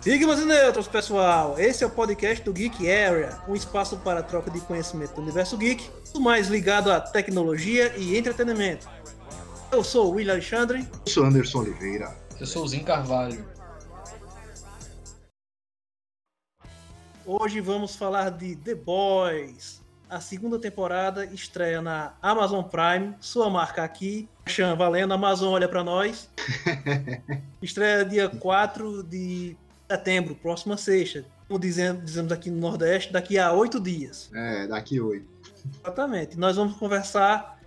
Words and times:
Sigmas 0.00 0.38
e 0.38 0.44
neutros, 0.44 0.88
pessoal! 0.88 1.58
Esse 1.58 1.84
é 1.84 1.86
o 1.86 1.90
podcast 1.90 2.42
do 2.42 2.52
Geek 2.52 2.90
Area, 2.90 3.38
um 3.46 3.54
espaço 3.54 3.98
para 3.98 4.22
troca 4.22 4.50
de 4.50 4.60
conhecimento 4.60 5.14
do 5.14 5.20
universo 5.20 5.56
geek, 5.58 5.90
tudo 6.06 6.20
mais 6.20 6.48
ligado 6.48 6.90
à 6.90 7.00
tecnologia 7.00 7.94
e 7.96 8.16
entretenimento. 8.16 8.88
Eu 9.70 9.84
sou 9.84 10.10
o 10.10 10.14
William 10.14 10.32
Alexandre. 10.32 10.88
Eu 11.04 11.12
sou 11.12 11.24
Anderson 11.24 11.58
Oliveira. 11.58 12.16
Eu 12.40 12.46
sou 12.46 12.64
o 12.64 12.68
Zin 12.68 12.84
Carvalho. 12.84 13.44
Hoje 17.26 17.60
vamos 17.60 17.94
falar 17.94 18.30
de 18.30 18.56
The 18.56 18.74
Boys. 18.74 19.82
A 20.10 20.20
segunda 20.20 20.58
temporada 20.58 21.26
estreia 21.26 21.82
na 21.82 22.14
Amazon 22.22 22.64
Prime, 22.64 23.14
sua 23.20 23.50
marca 23.50 23.84
aqui. 23.84 24.26
Chan, 24.46 24.74
valendo, 24.74 25.12
Amazon 25.12 25.52
olha 25.52 25.68
para 25.68 25.84
nós. 25.84 26.30
estreia 27.60 28.06
dia 28.06 28.26
4 28.26 29.02
de 29.02 29.54
setembro, 29.86 30.34
próxima 30.34 30.78
sexta. 30.78 31.26
Como 31.46 31.60
dizemos, 31.60 32.04
dizemos 32.06 32.32
aqui 32.32 32.50
no 32.50 32.58
Nordeste, 32.58 33.12
daqui 33.12 33.38
a 33.38 33.52
oito 33.52 33.78
dias. 33.78 34.30
É, 34.34 34.66
daqui 34.66 34.98
a 34.98 35.04
oito. 35.04 35.28
Exatamente. 35.82 36.38
Nós 36.38 36.56
vamos 36.56 36.78
conversar, 36.78 37.58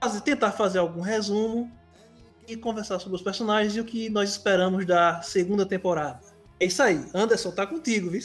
fazer, 0.00 0.20
tentar 0.20 0.52
fazer 0.52 0.78
algum 0.78 1.00
resumo 1.00 1.68
e 2.46 2.56
conversar 2.56 3.00
sobre 3.00 3.16
os 3.16 3.22
personagens 3.22 3.74
e 3.74 3.80
o 3.80 3.84
que 3.84 4.08
nós 4.08 4.30
esperamos 4.30 4.86
da 4.86 5.20
segunda 5.22 5.66
temporada. 5.66 6.20
É 6.60 6.66
isso 6.66 6.80
aí. 6.80 7.04
Anderson, 7.12 7.50
tá 7.50 7.66
contigo, 7.66 8.08
viu? 8.10 8.22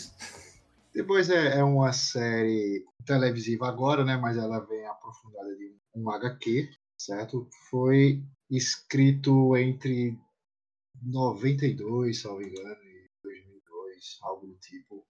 Depois 0.94 1.30
é, 1.30 1.60
é 1.60 1.64
uma 1.64 1.94
série 1.94 2.86
televisiva 3.06 3.68
agora, 3.68 4.04
né? 4.04 4.18
Mas 4.18 4.38
ela 4.38 4.60
vem 4.60 4.86
aprofundada 4.86 5.56
de 5.56 5.76
um 5.96 6.10
HQ, 6.10 6.70
certo? 6.98 7.48
Foi 7.70 8.24
escrito 8.50 9.56
entre 9.56 10.18
92, 11.04 12.22
salvo 12.22 12.42
engano, 12.42 12.88
algo 14.22 14.48
do 14.48 14.56
tipo, 14.58 15.06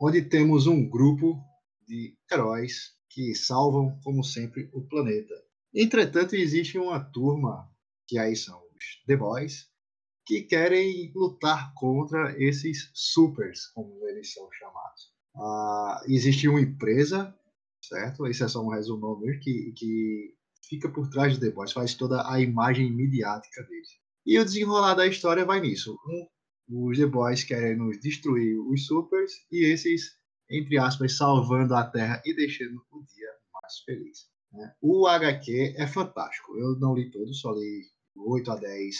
onde 0.00 0.22
temos 0.22 0.66
um 0.66 0.88
grupo 0.88 1.38
de 1.86 2.16
heróis 2.30 2.94
que 3.08 3.34
salvam, 3.34 3.98
como 4.02 4.24
sempre, 4.24 4.70
o 4.72 4.82
planeta. 4.82 5.34
Entretanto, 5.74 6.34
existe 6.34 6.78
uma 6.78 7.00
turma, 7.00 7.70
que 8.06 8.18
aí 8.18 8.34
são 8.34 8.58
os 8.74 9.04
The 9.06 9.16
Boys, 9.16 9.70
que 10.24 10.42
querem 10.42 11.12
lutar 11.14 11.72
contra 11.74 12.34
esses 12.42 12.90
supers, 12.94 13.66
como 13.68 14.08
eles 14.08 14.32
são 14.32 14.48
chamados. 14.52 15.11
Ah, 15.36 16.02
existe 16.06 16.48
uma 16.48 16.60
empresa, 16.60 17.34
certo? 17.82 18.26
Esse 18.26 18.44
é 18.44 18.48
só 18.48 18.62
um 18.62 18.70
resumo 18.70 19.18
mesmo, 19.18 19.40
que, 19.40 19.72
que 19.76 20.34
fica 20.68 20.88
por 20.88 21.08
trás 21.08 21.34
de 21.34 21.40
The 21.40 21.50
Boys, 21.50 21.72
faz 21.72 21.94
toda 21.94 22.30
a 22.30 22.40
imagem 22.40 22.92
midiática 22.92 23.62
deles. 23.62 23.88
E 24.24 24.38
o 24.38 24.44
desenrolar 24.44 24.94
da 24.94 25.06
história 25.06 25.44
vai 25.44 25.60
nisso. 25.60 25.96
Um 26.06 26.28
os 26.68 26.98
The 26.98 27.06
Boys 27.06 27.44
querem 27.44 27.76
nos 27.76 28.00
destruir 28.00 28.58
os 28.58 28.86
Supers 28.86 29.32
e 29.50 29.64
esses, 29.72 30.16
entre 30.50 30.78
aspas, 30.78 31.16
salvando 31.16 31.74
a 31.74 31.84
Terra 31.84 32.22
e 32.24 32.34
deixando 32.34 32.82
o 32.90 33.02
dia 33.04 33.28
mais 33.52 33.80
feliz. 33.84 34.26
Né? 34.52 34.74
O 34.80 35.06
HQ 35.06 35.74
é 35.76 35.86
fantástico. 35.86 36.56
Eu 36.56 36.78
não 36.78 36.94
li 36.94 37.10
todo, 37.10 37.34
só 37.34 37.52
li 37.52 37.84
8 38.16 38.50
a 38.50 38.56
10 38.56 38.96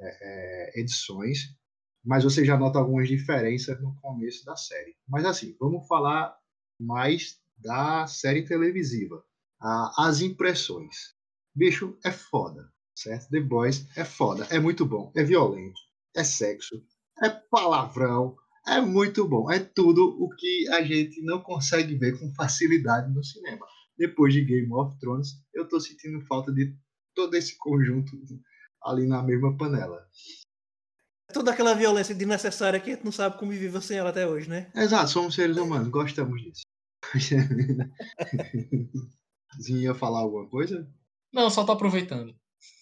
é, 0.00 0.18
é, 0.22 0.80
edições, 0.80 1.54
mas 2.08 2.24
você 2.24 2.42
já 2.42 2.56
nota 2.56 2.78
algumas 2.78 3.06
diferenças 3.06 3.78
no 3.82 3.94
começo 4.00 4.42
da 4.42 4.56
série. 4.56 4.96
Mas 5.06 5.26
assim, 5.26 5.54
vamos 5.60 5.86
falar 5.86 6.34
mais 6.80 7.38
da 7.58 8.06
série 8.06 8.46
televisiva. 8.46 9.22
as 9.60 10.22
impressões. 10.22 11.14
Bicho, 11.54 11.98
é 12.02 12.10
foda, 12.10 12.72
certo? 12.94 13.28
The 13.28 13.40
Boys 13.40 13.86
é 13.94 14.06
foda, 14.06 14.46
é 14.48 14.58
muito 14.58 14.86
bom, 14.86 15.12
é 15.14 15.22
violento, 15.22 15.78
é 16.16 16.24
sexo, 16.24 16.82
é 17.22 17.28
palavrão, 17.28 18.34
é 18.66 18.80
muito 18.80 19.28
bom. 19.28 19.50
É 19.50 19.58
tudo 19.58 20.16
o 20.18 20.30
que 20.30 20.66
a 20.68 20.82
gente 20.82 21.20
não 21.20 21.42
consegue 21.42 21.94
ver 21.94 22.18
com 22.18 22.32
facilidade 22.32 23.12
no 23.12 23.22
cinema. 23.22 23.66
Depois 23.98 24.32
de 24.32 24.42
Game 24.46 24.72
of 24.72 24.98
Thrones, 24.98 25.44
eu 25.52 25.64
estou 25.64 25.78
sentindo 25.78 26.24
falta 26.24 26.50
de 26.52 26.74
todo 27.14 27.34
esse 27.34 27.58
conjunto 27.58 28.16
ali 28.82 29.06
na 29.06 29.22
mesma 29.22 29.54
panela. 29.58 30.08
Toda 31.32 31.52
aquela 31.52 31.74
violência 31.74 32.14
desnecessária 32.14 32.80
que 32.80 32.90
a 32.90 32.94
gente 32.94 33.04
não 33.04 33.12
sabe 33.12 33.38
como 33.38 33.52
viver 33.52 33.82
sem 33.82 33.98
ela 33.98 34.10
até 34.10 34.26
hoje, 34.26 34.48
né? 34.48 34.70
Exato, 34.74 35.10
somos 35.10 35.34
seres 35.34 35.56
humanos, 35.56 35.88
gostamos 35.88 36.42
disso. 36.42 36.62
Zinho 39.60 39.82
ia 39.82 39.94
falar 39.94 40.20
alguma 40.20 40.48
coisa? 40.48 40.88
Não, 41.32 41.50
só 41.50 41.64
tô 41.64 41.72
aproveitando. 41.72 42.34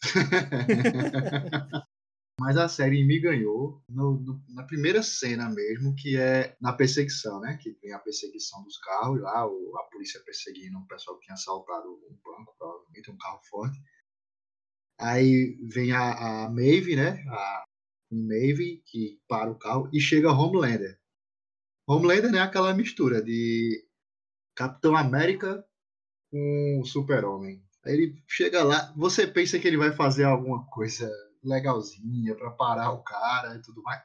Mas 2.39 2.59
a 2.59 2.69
série 2.69 3.03
me 3.03 3.19
ganhou 3.19 3.83
no, 3.89 4.21
no, 4.21 4.45
na 4.51 4.63
primeira 4.63 5.03
cena 5.03 5.49
mesmo, 5.49 5.95
que 5.97 6.19
é 6.19 6.55
na 6.61 6.73
perseguição, 6.73 7.41
né? 7.41 7.59
Que 7.61 7.73
tem 7.73 7.93
a 7.93 7.99
perseguição 7.99 8.63
dos 8.63 8.77
carros 8.79 9.21
lá, 9.23 9.47
o, 9.47 9.77
a 9.79 9.85
polícia 9.85 10.23
perseguindo 10.23 10.79
um 10.79 10.87
pessoal 10.87 11.19
que 11.19 11.25
tinha 11.25 11.35
assaltado 11.35 11.89
um 11.89 12.19
banco, 12.23 12.55
provavelmente 12.59 13.11
um 13.11 13.17
carro 13.17 13.41
forte. 13.49 13.81
Aí 15.01 15.59
vem 15.63 15.93
a, 15.93 16.45
a 16.45 16.51
Maeve, 16.51 16.95
né? 16.95 17.25
A 17.29 17.65
Maeve, 18.11 18.83
que 18.87 19.21
para 19.29 19.51
o 19.51 19.59
carro, 19.59 19.89
e 19.93 20.01
chega 20.01 20.33
Homelander. 20.33 20.99
Homelander 21.87 22.35
é 22.35 22.41
aquela 22.41 22.75
mistura 22.75 23.23
de 23.23 23.85
Capitão 24.55 24.97
América 24.97 25.65
com 26.31 26.83
Super-Homem. 26.85 27.63
Aí 27.85 27.93
ele 27.95 28.23
chega 28.27 28.65
lá, 28.65 28.93
você 28.97 29.27
pensa 29.27 29.59
que 29.59 29.69
ele 29.69 29.77
vai 29.77 29.93
fazer 29.93 30.25
alguma 30.25 30.67
coisa 30.67 31.11
legalzinha 31.43 32.35
para 32.35 32.51
parar 32.51 32.91
o 32.93 33.03
cara 33.03 33.55
e 33.57 33.63
tudo 33.63 33.83
mais. 33.83 34.03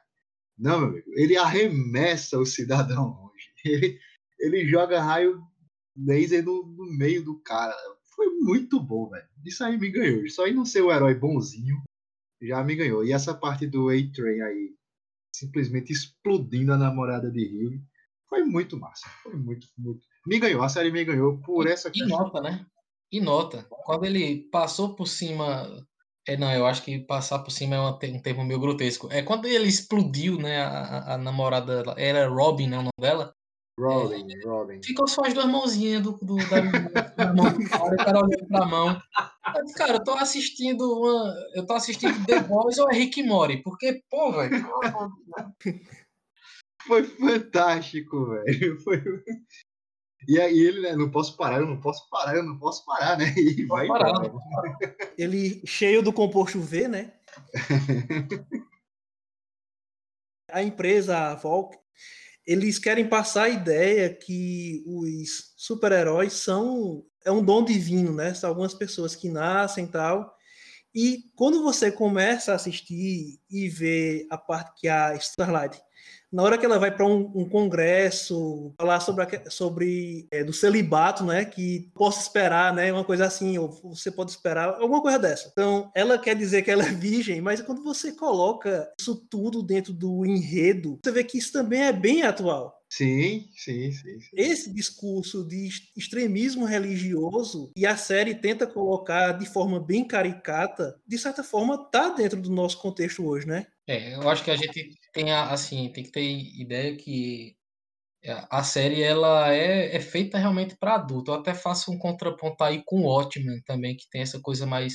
Não, 0.56 0.78
meu 0.78 0.88
amigo, 0.90 1.10
ele 1.14 1.36
arremessa 1.36 2.38
o 2.38 2.46
cidadão 2.46 3.08
longe. 3.08 3.32
Ele, 3.64 3.98
ele 4.40 4.68
joga 4.68 5.00
raio 5.00 5.40
laser 5.96 6.44
no, 6.44 6.66
no 6.66 6.84
meio 6.96 7.24
do 7.24 7.38
cara. 7.40 7.72
Foi 8.14 8.26
muito 8.40 8.80
bom, 8.80 9.08
velho. 9.08 9.26
Isso 9.44 9.62
aí 9.62 9.78
me 9.78 9.88
ganhou. 9.88 10.28
Só 10.28 10.46
em 10.48 10.54
não 10.54 10.64
ser 10.64 10.82
o 10.82 10.92
herói 10.92 11.14
bonzinho 11.14 11.80
já 12.42 12.62
me 12.62 12.74
ganhou. 12.74 13.04
E 13.04 13.12
essa 13.12 13.34
parte 13.34 13.66
do 13.66 13.88
A-Train 13.88 14.40
aí, 14.42 14.74
simplesmente 15.34 15.92
explodindo 15.92 16.72
a 16.72 16.78
namorada 16.78 17.30
de 17.30 17.46
Rio, 17.46 17.80
foi 18.28 18.44
muito 18.44 18.78
massa. 18.78 19.08
Foi 19.22 19.34
muito, 19.34 19.66
muito. 19.78 20.00
Me 20.26 20.38
ganhou. 20.38 20.62
A 20.62 20.68
série 20.68 20.90
me 20.90 21.04
ganhou 21.04 21.38
por 21.38 21.66
essa 21.66 21.90
questão. 21.90 22.08
E 22.08 22.10
nota, 22.10 22.40
né? 22.40 22.66
E 23.10 23.20
nota. 23.20 23.66
Quando 23.68 24.04
ele 24.06 24.48
passou 24.50 24.94
por 24.94 25.06
cima 25.06 25.68
é, 26.26 26.36
não, 26.36 26.52
eu 26.52 26.64
acho 26.66 26.82
que 26.84 27.00
passar 27.00 27.40
por 27.40 27.50
cima 27.50 27.74
é 27.74 27.80
um 27.80 28.20
termo 28.20 28.44
meio 28.44 28.60
grotesco. 28.60 29.08
É 29.10 29.22
quando 29.22 29.46
ele 29.46 29.66
explodiu, 29.66 30.38
né? 30.38 30.62
A, 30.62 31.14
a 31.14 31.18
namorada 31.18 31.82
dela, 31.82 31.94
era 31.98 32.28
Robin, 32.28 32.68
né? 32.68 32.78
O 32.78 32.82
nome 32.82 32.92
dela? 32.98 33.34
Robin, 33.78 34.26
é, 34.30 34.46
Robin. 34.46 34.80
Ficou 34.84 35.08
só 35.08 35.22
as 35.24 35.34
duas 35.34 35.46
mãozinhas 35.46 36.02
do, 36.02 36.12
do 36.22 36.36
da, 36.36 36.60
da 37.16 37.32
mão, 37.34 37.46
o 37.46 37.96
cara 37.96 38.18
olhando 38.18 38.46
pra 38.46 38.66
mão. 38.66 39.02
Mas, 39.54 39.72
cara, 39.74 39.94
eu 39.94 40.04
tô 40.04 40.12
assistindo 40.12 40.82
uma. 40.82 41.34
Eu 41.54 41.66
tô 41.66 41.74
assistindo 41.74 42.24
The 42.26 42.40
Boys 42.40 42.78
ou 42.78 42.90
é 42.90 42.94
Rick 42.94 43.22
Mori? 43.22 43.62
Porque, 43.62 44.02
pô, 44.10 44.32
velho. 44.32 44.66
Foi 46.86 47.04
fantástico, 47.04 48.26
velho. 48.26 48.80
Foi... 48.80 49.02
E 50.28 50.40
aí 50.40 50.58
ele, 50.58 50.80
né, 50.80 50.96
não 50.96 51.10
posso 51.10 51.36
parar, 51.36 51.58
eu 51.58 51.66
não 51.66 51.80
posso 51.80 52.08
parar, 52.08 52.36
eu 52.36 52.42
não 52.44 52.58
posso 52.58 52.84
parar, 52.84 53.18
né? 53.18 53.34
E 53.36 53.64
vai 53.66 53.88
parar. 53.88 54.32
Ele 55.18 55.60
cheio 55.66 56.02
do 56.02 56.12
composto 56.12 56.60
V, 56.60 56.88
né? 56.88 57.12
a 60.48 60.62
empresa, 60.62 61.18
a 61.18 61.34
Volk, 61.34 61.76
eles 62.46 62.78
querem 62.78 63.08
passar 63.08 63.44
a 63.44 63.48
ideia 63.48 64.14
que 64.14 64.82
os 64.86 65.54
super-heróis 65.56 66.34
são 66.34 67.04
é 67.24 67.30
um 67.32 67.44
dom 67.44 67.64
divino, 67.64 68.12
né? 68.12 68.34
São 68.34 68.48
algumas 68.50 68.74
pessoas 68.74 69.14
que 69.14 69.28
nascem 69.28 69.84
e 69.84 69.88
tal. 69.88 70.36
E 70.94 71.30
quando 71.34 71.62
você 71.62 71.90
começa 71.90 72.52
a 72.52 72.56
assistir 72.56 73.40
e 73.50 73.68
ver 73.68 74.26
a 74.30 74.36
parte 74.36 74.80
que 74.80 74.88
a 74.88 75.14
Starlight 75.14 75.80
na 76.32 76.42
hora 76.42 76.56
que 76.56 76.64
ela 76.64 76.78
vai 76.78 76.90
para 76.90 77.06
um, 77.06 77.30
um, 77.34 77.48
congresso 77.48 78.72
falar 78.78 79.00
sobre, 79.00 79.24
a, 79.24 79.50
sobre 79.50 80.26
é, 80.30 80.42
do 80.42 80.52
celibato, 80.52 81.24
né, 81.24 81.44
que 81.44 81.90
posso 81.94 82.20
esperar, 82.20 82.72
né, 82.72 82.92
uma 82.92 83.04
coisa 83.04 83.26
assim, 83.26 83.58
ou 83.58 83.68
você 83.70 84.10
pode 84.10 84.30
esperar 84.30 84.80
alguma 84.80 85.02
coisa 85.02 85.18
dessa. 85.18 85.48
Então, 85.52 85.90
ela 85.94 86.18
quer 86.18 86.34
dizer 86.34 86.62
que 86.62 86.70
ela 86.70 86.84
é 86.84 86.90
virgem, 86.90 87.40
mas 87.40 87.60
quando 87.60 87.82
você 87.82 88.12
coloca 88.12 88.90
isso 88.98 89.14
tudo 89.28 89.62
dentro 89.62 89.92
do 89.92 90.24
enredo, 90.24 90.98
você 91.04 91.12
vê 91.12 91.22
que 91.22 91.38
isso 91.38 91.52
também 91.52 91.82
é 91.82 91.92
bem 91.92 92.22
atual. 92.22 92.82
Sim, 92.92 93.48
sim, 93.56 93.90
sim, 93.90 94.20
sim, 94.20 94.28
Esse 94.34 94.70
discurso 94.70 95.48
de 95.48 95.66
extremismo 95.96 96.66
religioso 96.66 97.70
e 97.74 97.86
a 97.86 97.96
série 97.96 98.34
tenta 98.34 98.66
colocar 98.66 99.32
de 99.32 99.46
forma 99.46 99.80
bem 99.80 100.06
caricata, 100.06 101.00
de 101.06 101.16
certa 101.16 101.42
forma 101.42 101.78
tá 101.78 102.10
dentro 102.10 102.38
do 102.38 102.50
nosso 102.50 102.78
contexto 102.82 103.26
hoje, 103.26 103.46
né? 103.46 103.66
É, 103.86 104.14
eu 104.14 104.28
acho 104.28 104.44
que 104.44 104.50
a 104.50 104.56
gente 104.56 104.94
tem 105.12 105.32
assim, 105.32 105.90
tem 105.92 106.04
que 106.04 106.12
ter 106.12 106.22
ideia 106.60 106.96
que 106.96 107.56
a 108.50 108.62
série 108.62 109.02
ela 109.02 109.52
é, 109.52 109.96
é 109.96 110.00
feita 110.00 110.38
realmente 110.38 110.76
para 110.76 110.94
adulto. 110.94 111.30
Eu 111.30 111.36
até 111.36 111.54
faço 111.54 111.90
um 111.90 111.98
contraponto 111.98 112.62
aí 112.62 112.82
com 112.84 113.00
o 113.00 113.06
Watchmen 113.06 113.60
também, 113.64 113.96
que 113.96 114.08
tem 114.10 114.22
essa 114.22 114.40
coisa 114.40 114.64
mais 114.64 114.94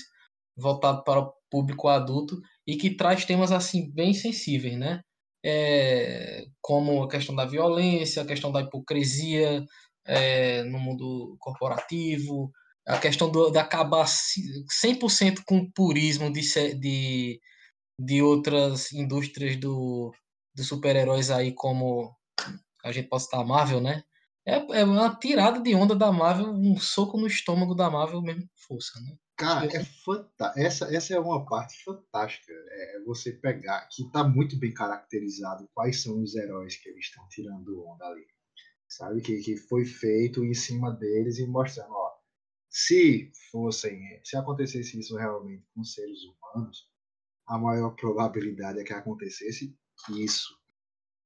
voltado 0.55 1.03
para 1.03 1.19
o 1.19 1.33
público 1.49 1.87
adulto 1.87 2.39
e 2.65 2.77
que 2.77 2.95
traz 2.95 3.25
temas 3.25 3.51
assim 3.51 3.91
bem 3.93 4.13
sensíveis, 4.13 4.77
né? 4.77 5.01
É, 5.45 6.45
como 6.61 7.03
a 7.03 7.09
questão 7.09 7.35
da 7.35 7.45
violência, 7.45 8.21
a 8.21 8.25
questão 8.25 8.51
da 8.51 8.61
hipocrisia 8.61 9.63
é, 10.05 10.63
no 10.63 10.79
mundo 10.79 11.35
corporativo, 11.39 12.49
a 12.87 12.97
questão 12.97 13.29
do, 13.29 13.51
de 13.51 13.57
acabar 13.57 14.05
100% 14.05 15.43
com 15.45 15.59
o 15.59 15.71
purismo 15.71 16.31
de, 16.31 16.41
de, 16.75 17.39
de 17.99 18.21
outras 18.21 18.91
indústrias 18.91 19.55
do, 19.57 20.13
dos 20.55 20.67
super-heróis 20.67 21.31
aí, 21.31 21.53
como 21.53 22.15
a 22.83 22.91
gente 22.91 23.09
pode 23.09 23.23
citar 23.23 23.41
a 23.41 23.45
Marvel, 23.45 23.81
né? 23.81 24.03
É, 24.45 24.79
é 24.79 24.83
uma 24.85 25.13
tirada 25.15 25.59
de 25.61 25.75
onda 25.75 25.93
da 25.95 26.11
Marvel, 26.11 26.53
um 26.53 26.77
soco 26.77 27.17
no 27.17 27.27
estômago 27.27 27.75
da 27.75 27.89
Marvel 27.89 28.21
mesmo 28.21 28.49
força, 28.55 28.99
né? 29.01 29.17
Cara, 29.37 29.67
é 29.67 29.83
fantástico. 29.83 30.59
Essa, 30.59 30.95
essa 30.95 31.13
é 31.13 31.19
uma 31.19 31.45
parte 31.45 31.83
fantástica. 31.83 32.51
É 32.51 33.03
você 33.05 33.33
pegar, 33.33 33.87
que 33.91 34.03
está 34.03 34.23
muito 34.23 34.57
bem 34.57 34.73
caracterizado 34.73 35.69
quais 35.73 36.01
são 36.01 36.21
os 36.23 36.35
heróis 36.35 36.75
que 36.77 36.89
eles 36.89 37.05
estão 37.05 37.27
tirando 37.27 37.85
onda 37.85 38.05
ali. 38.05 38.25
Sabe? 38.87 39.21
Que, 39.21 39.39
que 39.41 39.57
foi 39.57 39.85
feito 39.85 40.43
em 40.43 40.53
cima 40.53 40.91
deles 40.91 41.37
e 41.37 41.45
mostrando, 41.45 41.91
ó, 41.91 42.13
se 42.69 43.31
fossem, 43.51 43.99
se 44.23 44.37
acontecesse 44.37 44.99
isso 44.99 45.15
realmente 45.17 45.67
com 45.75 45.83
seres 45.83 46.19
humanos, 46.23 46.87
a 47.47 47.57
maior 47.57 47.91
probabilidade 47.91 48.79
é 48.79 48.83
que 48.83 48.93
acontecesse 48.93 49.75
isso, 50.09 50.57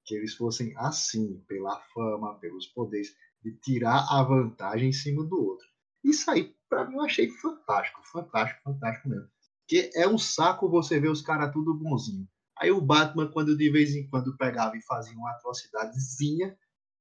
que 0.06 0.15
eles 0.15 0.35
fossem 0.35 0.73
assim, 0.77 1.44
pela 1.47 1.79
fama, 1.94 2.39
pelos 2.39 2.68
poderes, 2.68 3.13
de 3.44 3.53
tirar 3.57 4.06
a 4.09 4.23
vantagem 4.23 4.89
em 4.89 4.94
cima 4.94 5.23
do 5.25 5.35
outro. 5.35 5.68
Isso 6.03 6.29
aí, 6.29 6.56
para 6.69 6.85
mim, 6.85 6.95
eu 6.95 7.01
achei 7.01 7.29
fantástico, 7.29 8.01
fantástico, 8.12 8.62
fantástico 8.63 9.09
mesmo. 9.09 9.29
Que 9.68 9.89
é 9.95 10.07
um 10.07 10.18
saco 10.18 10.69
você 10.69 11.00
ver 11.00 11.09
os 11.09 11.21
caras 11.21 11.51
tudo 11.51 11.73
bonzinho. 11.73 12.27
Aí 12.57 12.71
o 12.71 12.81
Batman, 12.81 13.31
quando 13.31 13.57
de 13.57 13.71
vez 13.71 13.95
em 13.95 14.07
quando 14.07 14.38
pegava 14.38 14.77
e 14.77 14.83
fazia 14.83 15.18
uma 15.18 15.31
atrocidadezinha, 15.31 16.56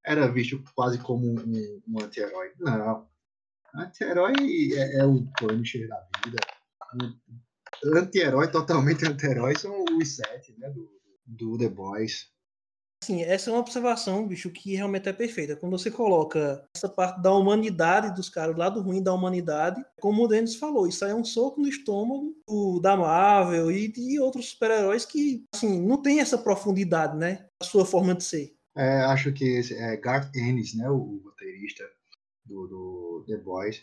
era 0.04 0.30
visto 0.30 0.62
quase 0.74 0.98
como 0.98 1.26
um, 1.26 1.82
um 1.86 2.02
anti-herói. 2.02 2.52
Não. 2.58 3.06
Anti-herói 3.74 4.32
é, 4.74 5.00
é, 5.00 5.04
o 5.04 5.26
Punisher 5.38 5.86
da 5.86 6.08
vida. 6.24 6.38
Anti-herói, 7.84 8.50
totalmente 8.50 9.06
anti-herói, 9.06 9.56
são 9.58 9.84
os 9.98 10.16
sete, 10.16 10.54
né? 10.58 10.68
Do, 10.70 10.90
do 11.26 11.58
The 11.58 11.68
Boys. 11.68 12.30
Sim, 13.02 13.22
essa 13.22 13.48
é 13.48 13.52
uma 13.54 13.60
observação, 13.60 14.28
bicho, 14.28 14.50
que 14.50 14.76
realmente 14.76 15.08
é 15.08 15.12
perfeita. 15.12 15.56
Quando 15.56 15.78
você 15.78 15.90
coloca 15.90 16.62
essa 16.76 16.86
parte 16.86 17.22
da 17.22 17.32
humanidade 17.32 18.14
dos 18.14 18.28
caras, 18.28 18.54
o 18.54 18.58
lado 18.58 18.82
ruim 18.82 19.02
da 19.02 19.14
humanidade, 19.14 19.82
como 19.98 20.22
o 20.22 20.28
Denis 20.28 20.56
falou, 20.56 20.86
isso 20.86 21.02
aí 21.02 21.10
é 21.10 21.14
um 21.14 21.24
soco 21.24 21.62
no 21.62 21.68
estômago 21.68 22.36
do, 22.46 22.78
da 22.78 22.98
Marvel 22.98 23.70
e 23.70 23.88
de 23.88 24.20
outros 24.20 24.50
super-heróis 24.50 25.06
que, 25.06 25.46
assim, 25.54 25.80
não 25.80 26.02
tem 26.02 26.20
essa 26.20 26.36
profundidade, 26.36 27.16
né? 27.16 27.46
A 27.62 27.64
sua 27.64 27.86
forma 27.86 28.14
de 28.14 28.22
ser. 28.22 28.54
É, 28.76 29.00
acho 29.04 29.32
que 29.32 29.62
é 29.72 29.96
Garth 29.96 30.36
Ennis, 30.36 30.74
né? 30.74 30.90
O 30.90 31.22
roteirista 31.24 31.84
do, 32.44 32.66
do 32.66 33.24
The 33.26 33.38
Boys. 33.38 33.82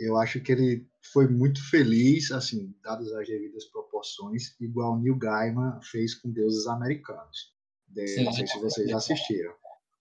Eu 0.00 0.16
acho 0.16 0.40
que 0.40 0.52
ele 0.52 0.86
foi 1.12 1.28
muito 1.28 1.62
feliz, 1.68 2.30
assim, 2.30 2.74
dadas 2.82 3.12
as 3.12 3.26
devidas 3.26 3.64
proporções, 3.66 4.54
igual 4.60 4.98
Neil 4.98 5.16
Gaiman 5.16 5.80
fez 5.82 6.14
com 6.14 6.30
Deuses 6.30 6.66
Americanos. 6.66 7.52
De, 7.88 8.06
Sim, 8.06 8.24
não 8.24 8.32
sei 8.32 8.46
se 8.46 8.60
vocês 8.60 8.88
já 8.88 8.96
assistiram. 8.96 9.52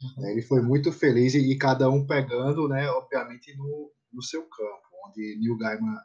Uhum. 0.01 0.27
Ele 0.27 0.41
foi 0.41 0.61
muito 0.61 0.91
feliz 0.91 1.33
e, 1.33 1.51
e, 1.51 1.57
cada 1.57 1.89
um 1.89 2.05
pegando, 2.05 2.67
né, 2.67 2.89
obviamente, 2.89 3.55
no, 3.57 3.91
no 4.13 4.21
seu 4.21 4.43
campo, 4.43 4.87
onde 5.05 5.37
Neil 5.39 5.57
Gaiman 5.57 5.97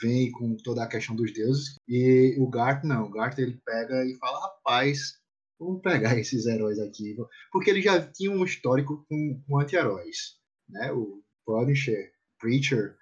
vem 0.00 0.30
com 0.30 0.56
toda 0.56 0.82
a 0.82 0.88
questão 0.88 1.14
dos 1.16 1.32
deuses 1.32 1.76
e 1.88 2.36
o 2.38 2.48
Garth 2.48 2.84
não, 2.84 3.06
o 3.06 3.10
Garth 3.10 3.38
ele 3.38 3.60
pega 3.64 4.04
e 4.04 4.16
fala, 4.16 4.40
rapaz, 4.40 5.14
vamos 5.58 5.80
pegar 5.82 6.16
esses 6.18 6.46
heróis 6.46 6.78
aqui, 6.78 7.16
porque 7.50 7.70
ele 7.70 7.82
já 7.82 8.00
tinha 8.00 8.30
um 8.30 8.44
histórico 8.44 9.04
com, 9.08 9.42
com 9.46 9.60
anti-heróis, 9.60 10.36
né, 10.68 10.92
o 10.92 11.22
Punisher, 11.44 12.12
Preacher, 12.38 12.96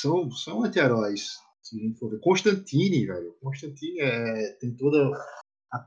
são, 0.00 0.30
são 0.30 0.64
anti-heróis. 0.64 1.38
Constantine, 2.20 3.06
velho, 3.06 3.36
Constantine 3.40 4.00
é, 4.00 4.52
tem 4.60 4.76
toda 4.76 5.10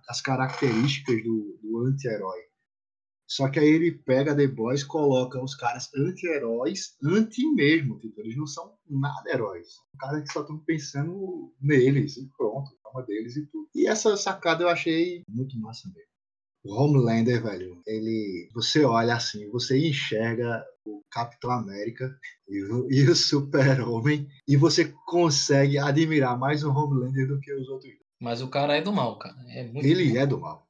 as 0.10 0.22
características 0.22 1.24
do, 1.24 1.60
do 1.62 1.86
anti-herói. 1.86 2.48
Só 3.30 3.50
que 3.50 3.60
aí 3.60 3.68
ele 3.68 3.92
pega 3.92 4.36
The 4.36 4.48
Boys 4.48 4.86
coloca 4.86 5.44
os 5.44 5.54
caras 5.54 5.90
anti-heróis, 5.94 6.96
anti 7.04 7.46
mesmo, 7.54 8.00
tipo, 8.00 8.22
eles 8.22 8.38
não 8.38 8.48
são 8.48 8.74
nada 8.90 9.30
heróis. 9.30 9.68
São 9.68 9.98
caras 10.00 10.24
que 10.24 10.32
só 10.32 10.42
estão 10.42 10.58
pensando 10.60 11.54
neles 11.60 12.16
e 12.16 12.30
pronto, 12.38 12.72
calma 12.82 13.06
deles 13.06 13.36
e 13.36 13.46
tudo. 13.48 13.68
E 13.76 13.86
essa 13.86 14.16
sacada 14.16 14.64
eu 14.64 14.70
achei 14.70 15.24
muito 15.28 15.60
massa 15.60 15.90
mesmo. 15.90 16.08
O 16.64 16.74
Homelander, 16.74 17.44
velho, 17.44 17.82
ele. 17.86 18.50
Você 18.54 18.84
olha 18.84 19.16
assim, 19.16 19.50
você 19.50 19.78
enxerga 19.78 20.66
o 20.88 21.04
Capitão 21.12 21.52
América 21.52 22.16
e 22.48 22.64
o, 22.64 22.88
e 22.92 23.10
o 23.10 23.16
Super-Homem 23.16 24.28
e 24.48 24.56
você 24.56 24.94
consegue 25.06 25.78
admirar 25.78 26.38
mais 26.38 26.64
o 26.64 26.72
Homelander 26.72 27.28
do 27.28 27.40
que 27.40 27.54
os 27.54 27.68
outros 27.68 27.94
mas 28.20 28.42
o 28.42 28.50
cara 28.50 28.76
é 28.76 28.82
do 28.82 28.92
mal, 28.92 29.18
cara. 29.20 29.36
É 29.48 29.70
ele 29.76 30.14
mal. 30.14 30.24
é 30.24 30.26
do 30.26 30.40
mal. 30.40 30.68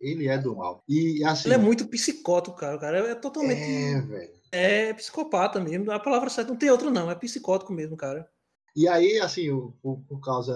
Ele 0.00 0.28
é 0.28 0.36
do 0.36 0.56
mal. 0.56 0.82
E 0.88 1.24
assim. 1.24 1.48
Ele 1.48 1.54
é 1.54 1.58
muito 1.58 1.86
psicótico, 1.86 2.56
cara. 2.56 2.76
O 2.76 2.80
cara 2.80 2.98
é 2.98 3.14
totalmente. 3.14 3.60
É, 3.60 4.00
velho. 4.00 4.36
É 4.52 4.92
psicopata 4.92 5.60
mesmo. 5.60 5.90
A 5.90 5.98
palavra 5.98 6.28
certa 6.28 6.50
não 6.50 6.58
tem 6.58 6.70
outra, 6.70 6.90
não. 6.90 7.10
É 7.10 7.14
psicótico 7.14 7.72
mesmo, 7.72 7.96
cara. 7.96 8.28
E 8.74 8.86
aí, 8.88 9.18
assim, 9.18 9.48
por, 9.80 10.02
por 10.06 10.20
causa 10.20 10.54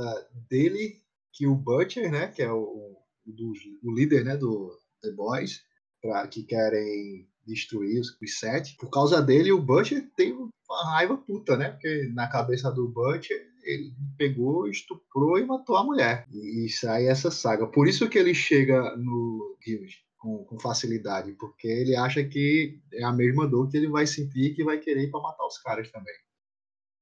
dele, 0.48 1.00
que 1.32 1.46
o 1.46 1.54
Butcher, 1.54 2.10
né, 2.10 2.28
que 2.28 2.42
é 2.42 2.52
o, 2.52 2.96
do, 3.24 3.52
o 3.82 3.94
líder 3.94 4.24
né, 4.24 4.36
do 4.36 4.78
The 5.00 5.12
Boys, 5.12 5.62
pra, 6.02 6.26
que 6.26 6.42
querem 6.42 7.26
destruir 7.52 8.00
os, 8.00 8.16
os 8.20 8.38
sete, 8.38 8.76
por 8.76 8.90
causa 8.90 9.20
dele, 9.20 9.52
o 9.52 9.60
Butcher 9.60 10.08
tem 10.16 10.32
uma 10.32 10.92
raiva 10.92 11.16
puta, 11.16 11.56
né? 11.56 11.70
Porque 11.70 12.10
na 12.14 12.28
cabeça 12.28 12.70
do 12.70 12.88
Butcher 12.88 13.50
ele 13.62 13.92
pegou, 14.16 14.68
estuprou 14.68 15.38
e 15.38 15.44
matou 15.44 15.76
a 15.76 15.84
mulher. 15.84 16.26
E 16.30 16.68
sai 16.68 17.06
essa 17.06 17.30
saga. 17.30 17.66
Por 17.66 17.88
isso 17.88 18.08
que 18.08 18.18
ele 18.18 18.34
chega 18.34 18.96
no 18.96 19.56
Guild 19.64 19.94
com, 20.18 20.44
com, 20.44 20.58
facilidade, 20.58 21.32
porque 21.32 21.66
ele 21.66 21.96
acha 21.96 22.22
que 22.24 22.78
é 22.92 23.02
a 23.02 23.12
mesma 23.12 23.46
dor 23.46 23.68
que 23.68 23.76
ele 23.76 23.88
vai 23.88 24.06
sentir 24.06 24.54
que 24.54 24.64
vai 24.64 24.78
querer 24.78 25.04
ir 25.04 25.10
para 25.10 25.20
matar 25.20 25.46
os 25.46 25.58
caras 25.58 25.90
também. 25.90 26.14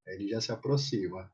Ele 0.07 0.29
já 0.29 0.41
se 0.41 0.53
aproxima. 0.53 1.31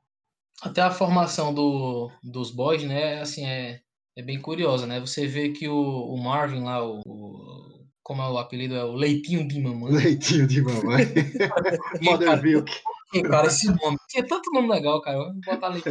Até 0.62 0.80
a 0.80 0.90
formação 0.90 1.52
do, 1.52 2.10
dos 2.22 2.50
boys, 2.50 2.82
né, 2.84 3.20
assim, 3.20 3.44
é, 3.44 3.80
é 4.16 4.22
bem 4.22 4.40
curiosa, 4.40 4.86
né? 4.86 5.00
Você 5.00 5.26
vê 5.26 5.50
que 5.50 5.68
o, 5.68 5.76
o 5.76 6.16
Marvin 6.16 6.62
lá, 6.62 6.84
o, 6.84 7.02
como 8.04 8.22
é 8.22 8.28
o 8.28 8.38
apelido, 8.38 8.76
é 8.76 8.84
o 8.84 8.92
Leitinho 8.92 9.48
de 9.48 9.60
Mamãe. 9.60 9.92
Leitinho 9.92 10.46
de 10.46 10.62
Mamãe. 10.62 11.06
Mother 12.00 12.40
Milk 12.40 12.70
cara, 13.22 13.46
esse 13.46 13.66
nome. 13.66 13.96
Tinha 14.08 14.26
tanto 14.26 14.50
nome 14.50 14.68
legal, 14.68 15.00
cara. 15.00 15.18
Vou 15.18 15.34
botar 15.34 15.66
ali. 15.68 15.82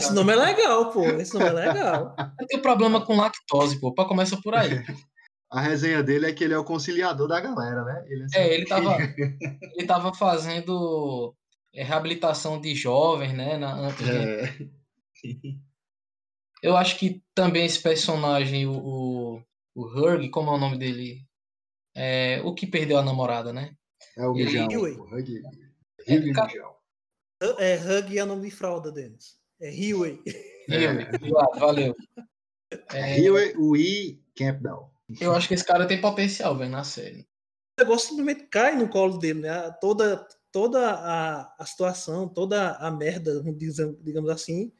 Esse 0.00 0.12
nome 0.12 0.32
é 0.32 0.36
legal, 0.36 0.90
pô. 0.90 1.04
Esse 1.04 1.34
nome 1.34 1.46
é 1.46 1.52
legal. 1.52 2.14
Eu 2.40 2.46
tenho 2.46 2.62
problema 2.62 3.04
com 3.04 3.16
lactose, 3.16 3.80
pô. 3.80 3.92
Pra 3.92 4.04
começar 4.04 4.36
por 4.42 4.54
aí. 4.54 4.82
A 5.50 5.60
resenha 5.60 6.02
dele 6.02 6.26
é 6.26 6.32
que 6.32 6.42
ele 6.42 6.54
é 6.54 6.58
o 6.58 6.64
conciliador 6.64 7.28
da 7.28 7.40
galera, 7.40 7.84
né? 7.84 8.04
Ele 8.08 8.26
é, 8.34 8.40
é 8.40 8.54
ele 8.54 8.66
tava, 8.66 8.96
ele 9.76 9.86
tava 9.86 10.12
fazendo 10.12 11.34
é, 11.72 11.84
reabilitação 11.84 12.60
de 12.60 12.74
jovens, 12.74 13.32
né? 13.32 13.56
Na, 13.56 13.74
antes 13.74 14.08
é. 14.08 14.46
de... 15.22 15.58
Eu 16.62 16.76
acho 16.76 16.98
que 16.98 17.22
também 17.34 17.64
esse 17.64 17.80
personagem, 17.80 18.66
o, 18.66 19.40
o, 19.76 19.82
o 19.82 19.84
Hurg, 19.84 20.28
como 20.30 20.50
é 20.50 20.54
o 20.54 20.58
nome 20.58 20.78
dele? 20.78 21.26
É, 21.94 22.40
o 22.44 22.54
que 22.54 22.66
perdeu 22.66 22.98
a 22.98 23.04
namorada, 23.04 23.52
né? 23.52 23.74
É 24.16 24.26
o 24.26 24.32
Mijão. 24.32 24.66
o 24.66 25.04
Hurg. 25.04 25.42
Rio 26.06 26.32
é, 27.42 27.72
é, 27.72 27.76
Hug 27.76 28.18
é 28.18 28.22
o 28.22 28.26
nome 28.26 28.48
de 28.48 28.54
fralda, 28.54 28.90
Denis. 28.90 29.36
É 29.60 29.68
Huey. 29.68 30.22
É. 30.68 31.58
valeu. 31.58 31.94
É, 32.92 33.20
Huey, 33.20 33.56
Wee, 33.56 34.22
Campbell. 34.36 34.90
Eu 35.20 35.32
acho 35.32 35.46
que 35.48 35.54
esse 35.54 35.64
cara 35.64 35.86
tem 35.86 36.00
potencial, 36.00 36.56
velho, 36.56 36.70
na 36.70 36.82
série. 36.82 37.26
O 37.78 37.84
negócio 37.84 38.08
simplesmente 38.08 38.48
cai 38.48 38.74
no 38.74 38.88
colo 38.88 39.18
dele, 39.18 39.40
né? 39.40 39.70
Toda, 39.80 40.26
toda 40.50 40.90
a, 40.90 41.54
a 41.58 41.66
situação, 41.66 42.28
toda 42.28 42.72
a 42.72 42.90
merda, 42.90 43.42
digamos 44.02 44.30
assim, 44.30 44.72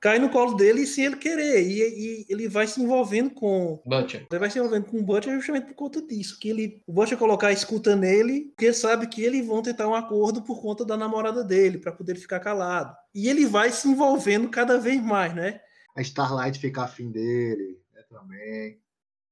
cai 0.00 0.18
no 0.18 0.30
colo 0.30 0.54
dele 0.54 0.86
sem 0.86 1.04
ele 1.04 1.16
querer. 1.16 1.62
E, 1.62 1.82
e, 1.82 2.26
ele 2.28 2.48
vai 2.48 2.66
se 2.66 2.80
envolvendo 2.80 3.30
com. 3.30 3.80
Butcher. 3.84 4.26
Ele 4.30 4.38
vai 4.38 4.50
se 4.50 4.58
envolvendo 4.58 4.86
com 4.86 4.98
o 4.98 5.02
Butcher 5.02 5.34
justamente 5.34 5.66
por 5.66 5.74
conta 5.74 6.02
disso. 6.02 6.38
Que 6.38 6.50
ele, 6.50 6.82
o 6.86 6.92
Butcher 6.92 7.18
colocar 7.18 7.48
a 7.48 7.52
escuta 7.52 7.96
nele, 7.96 8.52
porque 8.56 8.72
sabe 8.72 9.06
que 9.06 9.22
eles 9.22 9.46
vão 9.46 9.62
tentar 9.62 9.88
um 9.88 9.94
acordo 9.94 10.42
por 10.42 10.60
conta 10.60 10.84
da 10.84 10.96
namorada 10.96 11.42
dele, 11.42 11.78
para 11.78 11.92
poder 11.92 12.16
ficar 12.16 12.40
calado. 12.40 12.94
E 13.14 13.28
ele 13.28 13.46
vai 13.46 13.70
se 13.70 13.88
envolvendo 13.88 14.48
cada 14.48 14.78
vez 14.78 15.02
mais, 15.02 15.34
né? 15.34 15.60
A 15.96 16.02
Starlight 16.02 16.58
fica 16.58 16.82
afim 16.82 17.10
dele, 17.10 17.80
né, 17.94 18.02
também. 18.10 18.78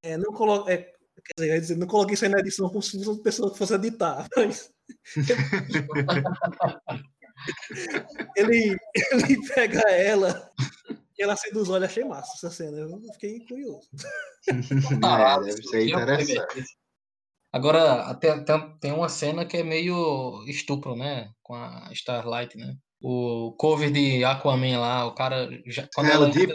É, 0.02 0.16
não 0.16 0.32
coloca. 0.32 0.72
É, 0.72 0.90
quer 1.36 1.60
dizer, 1.60 1.76
não 1.76 1.86
coloquei 1.86 2.14
isso 2.14 2.24
aí 2.24 2.30
na 2.30 2.40
edição 2.40 2.68
como 2.68 2.82
se 2.82 2.92
fosse 2.92 3.08
uma 3.08 3.22
pessoa 3.22 3.52
que 3.52 3.58
fosse 3.58 3.74
editar, 3.74 4.26
mas. 4.36 4.72
ele, 8.36 8.76
ele 9.12 9.48
pega 9.54 9.80
ela 9.90 10.50
e 11.18 11.22
ela 11.22 11.34
acende 11.34 11.58
os 11.58 11.68
olhos. 11.68 11.88
Achei 11.88 12.04
massa 12.04 12.32
essa 12.36 12.50
cena. 12.50 12.78
Eu 12.78 13.00
fiquei 13.14 13.40
curioso. 13.46 13.88
é, 14.48 15.44
deve 15.44 15.62
ser 15.62 15.88
interessante. 15.88 16.64
Agora, 17.52 18.12
tem, 18.16 18.44
tem 18.80 18.92
uma 18.92 19.08
cena 19.08 19.44
que 19.44 19.56
é 19.58 19.62
meio 19.62 20.44
estupro, 20.48 20.96
né? 20.96 21.30
Com 21.42 21.54
a 21.54 21.88
Starlight, 21.92 22.56
né? 22.58 22.76
O 23.00 23.54
cover 23.58 23.92
de 23.92 24.24
Aquaman 24.24 24.78
lá, 24.78 25.06
o 25.06 25.14
cara. 25.14 25.48
Já, 25.66 25.88
quando 25.94 26.08
é, 26.08 26.12
ela 26.14 26.28
o 26.28 26.30
Deep. 26.32 26.52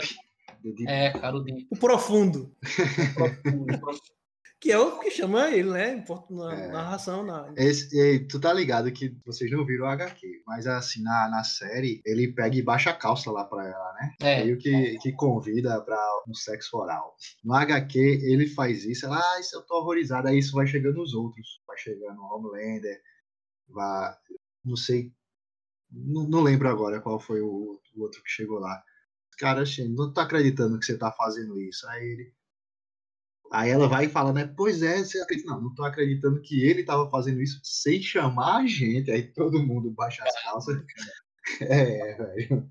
Entra, 0.66 0.94
é, 0.94 1.12
cara, 1.12 1.38
o 1.38 1.40
Deep. 1.40 1.68
O 1.72 1.78
profundo. 1.78 2.54
o 2.62 3.14
profundo, 3.16 3.76
o 3.76 3.80
profundo 3.80 4.19
que 4.60 4.72
é 4.74 4.78
o 4.78 5.00
que 5.00 5.10
chama 5.10 5.50
ele, 5.52 5.70
né? 5.70 6.04
Na 6.30 6.54
é, 6.54 6.68
narração. 6.68 7.24
Na... 7.24 7.54
Esse, 7.56 8.20
tu 8.28 8.42
tá 8.42 8.52
ligado 8.52 8.92
que 8.92 9.16
vocês 9.26 9.50
não 9.50 9.66
viram 9.66 9.86
o 9.86 9.90
HQ, 9.90 10.44
mas 10.46 10.68
assim, 10.68 11.02
na, 11.02 11.30
na 11.30 11.44
série, 11.46 12.02
ele 12.06 12.34
pega 12.34 12.58
e 12.58 12.62
baixa 12.62 12.90
a 12.90 12.96
calça 12.96 13.32
lá 13.32 13.46
pra 13.46 13.66
ela, 13.66 13.94
né? 13.94 14.16
É. 14.22 14.44
Meio 14.44 14.58
que, 14.58 14.98
que 15.00 15.14
convida 15.14 15.80
pra 15.82 15.98
um 16.28 16.34
sexo 16.34 16.78
oral. 16.78 17.16
No 17.42 17.54
HQ, 17.54 17.98
ele 17.98 18.48
faz 18.48 18.84
isso, 18.84 19.06
ela, 19.06 19.18
ah, 19.18 19.40
isso 19.40 19.56
eu 19.56 19.62
tô 19.62 19.76
horrorizado. 19.80 20.28
Aí 20.28 20.38
isso 20.38 20.54
vai 20.54 20.68
chegando 20.68 20.98
nos 20.98 21.14
outros. 21.14 21.62
Vai 21.66 21.78
chegando 21.78 22.20
o 22.20 22.36
Homelander, 22.36 23.02
vai. 23.70 24.14
Não 24.66 24.76
sei. 24.76 25.14
Não, 25.90 26.28
não 26.28 26.42
lembro 26.42 26.68
agora 26.68 27.00
qual 27.00 27.18
foi 27.18 27.42
o, 27.42 27.80
o 27.96 28.02
outro 28.02 28.22
que 28.24 28.30
chegou 28.30 28.60
lá. 28.60 28.84
Cara, 29.38 29.62
assim, 29.62 29.88
não 29.88 30.12
tô 30.12 30.20
acreditando 30.20 30.78
que 30.78 30.86
você 30.86 30.98
tá 30.98 31.14
fazendo 31.14 31.62
isso. 31.62 31.88
Aí 31.88 32.06
ele 32.06 32.34
Aí 33.52 33.72
ela 33.72 33.88
vai 33.88 34.06
e 34.06 34.10
fala, 34.10 34.32
né? 34.32 34.54
Pois 34.56 34.84
é, 34.84 35.00
você 35.00 35.20
acredita? 35.20 35.50
Não, 35.50 35.62
não 35.62 35.74
tô 35.74 35.84
acreditando 35.84 36.42
que 36.42 36.64
ele 36.64 36.84
tava 36.84 37.10
fazendo 37.10 37.42
isso 37.42 37.60
sem 37.64 38.02
chamar 38.02 38.58
a 38.58 38.68
gente. 38.68 39.10
Aí 39.10 39.24
todo 39.24 39.66
mundo 39.66 39.90
baixa 39.92 40.24
as 40.24 40.44
calças. 40.44 40.84
É, 41.62 42.14
velho. 42.14 42.70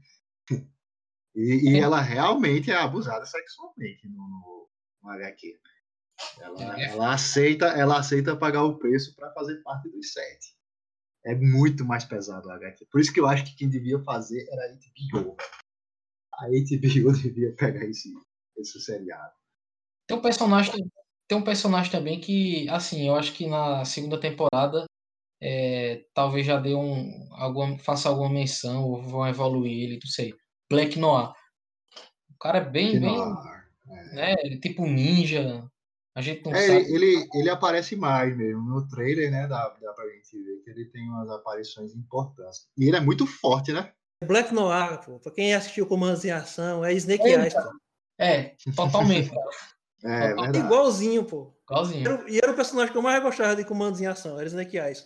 E, 1.34 1.70
e 1.72 1.78
ela 1.80 2.00
realmente 2.00 2.70
é 2.70 2.76
abusada 2.76 3.26
sexualmente 3.26 4.06
no, 4.08 4.28
no, 4.28 4.68
no 5.02 5.10
HQ. 5.10 5.58
Ela, 6.40 6.82
ela, 6.82 7.14
aceita, 7.14 7.66
ela 7.66 7.98
aceita 7.98 8.36
pagar 8.36 8.62
o 8.62 8.78
preço 8.78 9.16
para 9.16 9.32
fazer 9.32 9.56
parte 9.62 9.88
dos 9.88 10.12
sete. 10.12 10.56
É 11.24 11.34
muito 11.34 11.84
mais 11.84 12.04
pesado 12.04 12.48
o 12.48 12.52
HQ. 12.52 12.86
Por 12.86 13.00
isso 13.00 13.12
que 13.12 13.18
eu 13.18 13.26
acho 13.26 13.44
que 13.44 13.56
quem 13.56 13.68
devia 13.68 13.98
fazer 14.04 14.46
era 14.48 14.66
a 14.66 14.74
HBO. 14.74 15.36
A 16.34 16.46
HBO 16.46 17.12
devia 17.20 17.52
pegar 17.54 17.84
esse, 17.84 18.12
esse 18.56 18.80
seriado. 18.80 19.34
Tem 20.08 20.16
um 20.16 20.22
personagem, 20.22 20.90
tem 21.28 21.36
um 21.36 21.42
personagem 21.42 21.92
também 21.92 22.18
que, 22.18 22.66
assim, 22.70 23.06
eu 23.06 23.14
acho 23.14 23.34
que 23.34 23.46
na 23.46 23.84
segunda 23.84 24.18
temporada 24.18 24.86
é, 25.40 26.02
talvez 26.14 26.46
já 26.46 26.58
dê 26.58 26.74
um, 26.74 27.28
alguma, 27.32 27.78
faça 27.78 28.08
alguma 28.08 28.30
menção 28.30 28.84
ou 28.84 29.02
vão 29.02 29.28
evoluir 29.28 29.84
ele, 29.84 30.00
não 30.02 30.10
sei. 30.10 30.34
Black 30.70 30.98
Noir. 30.98 31.30
O 32.30 32.38
cara 32.40 32.58
é 32.58 32.64
bem, 32.64 32.98
bem, 32.98 33.16
é. 33.90 34.14
né, 34.14 34.36
tipo 34.62 34.86
ninja. 34.86 35.62
A 36.16 36.22
gente 36.22 36.44
não 36.44 36.54
é, 36.54 36.66
sabe. 36.66 36.92
Ele, 36.92 37.28
ele 37.34 37.50
aparece 37.50 37.94
mais 37.94 38.36
mesmo 38.36 38.62
no 38.62 38.88
trailer, 38.88 39.30
né? 39.30 39.46
Dá, 39.46 39.68
dá 39.80 39.92
pra 39.92 40.08
gente 40.08 40.42
ver 40.42 40.62
que 40.64 40.70
ele 40.70 40.86
tem 40.86 41.02
umas 41.02 41.28
aparições 41.28 41.94
importantes. 41.94 42.66
E 42.76 42.88
ele 42.88 42.96
é 42.96 43.00
muito 43.00 43.26
forte, 43.26 43.72
né? 43.72 43.92
Black 44.24 44.52
Noir, 44.52 45.00
pô, 45.04 45.20
pra 45.20 45.30
quem 45.30 45.54
assistiu 45.54 45.86
Comandos 45.86 46.24
em 46.24 46.30
Ação, 46.30 46.84
é 46.84 46.92
Snake 46.94 47.22
Eyes, 47.22 47.54
pô. 47.54 47.70
É, 48.18 48.56
totalmente, 48.74 49.30
cara. 49.30 49.48
É. 50.04 50.30
Igualzinho, 50.56 51.24
pô. 51.24 51.52
Igualzinho. 51.64 52.28
E 52.28 52.38
era 52.38 52.52
o 52.52 52.56
personagem 52.56 52.92
que 52.92 52.98
eu 52.98 53.02
mais 53.02 53.22
gostava 53.22 53.56
de 53.56 53.64
comandos 53.64 54.00
em 54.00 54.06
ação, 54.06 54.38
era 54.38 54.46
Snake 54.46 54.78
Eyes. 54.78 55.04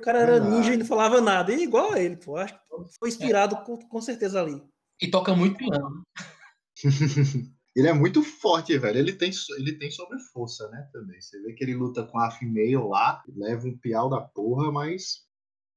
O 0.00 0.04
cara 0.04 0.20
era 0.20 0.32
verdade. 0.32 0.54
ninja 0.54 0.74
e 0.74 0.76
não 0.76 0.86
falava 0.86 1.20
nada. 1.20 1.52
E 1.52 1.62
igual 1.62 1.92
a 1.92 2.00
ele, 2.00 2.16
pô. 2.16 2.36
Acho 2.36 2.54
que 2.54 2.98
foi 2.98 3.08
inspirado 3.08 3.56
é. 3.56 3.64
com, 3.64 3.78
com 3.78 4.00
certeza 4.00 4.40
ali. 4.40 4.62
E 5.00 5.08
toca 5.08 5.34
muito 5.34 5.56
piano. 5.56 6.02
ele 7.74 7.88
é 7.88 7.92
muito 7.92 8.22
forte, 8.22 8.76
velho. 8.78 8.98
Ele 8.98 9.12
tem, 9.14 9.30
ele 9.58 9.78
tem 9.78 9.90
sobre 9.90 10.18
força, 10.32 10.68
né? 10.68 10.88
Também. 10.92 11.20
Você 11.20 11.40
vê 11.42 11.54
que 11.54 11.64
ele 11.64 11.74
luta 11.74 12.04
com 12.04 12.18
a 12.18 12.30
female 12.30 12.76
lá, 12.88 13.22
leva 13.34 13.66
um 13.66 13.76
piau 13.78 14.10
da 14.10 14.20
porra, 14.20 14.70
mas 14.70 15.24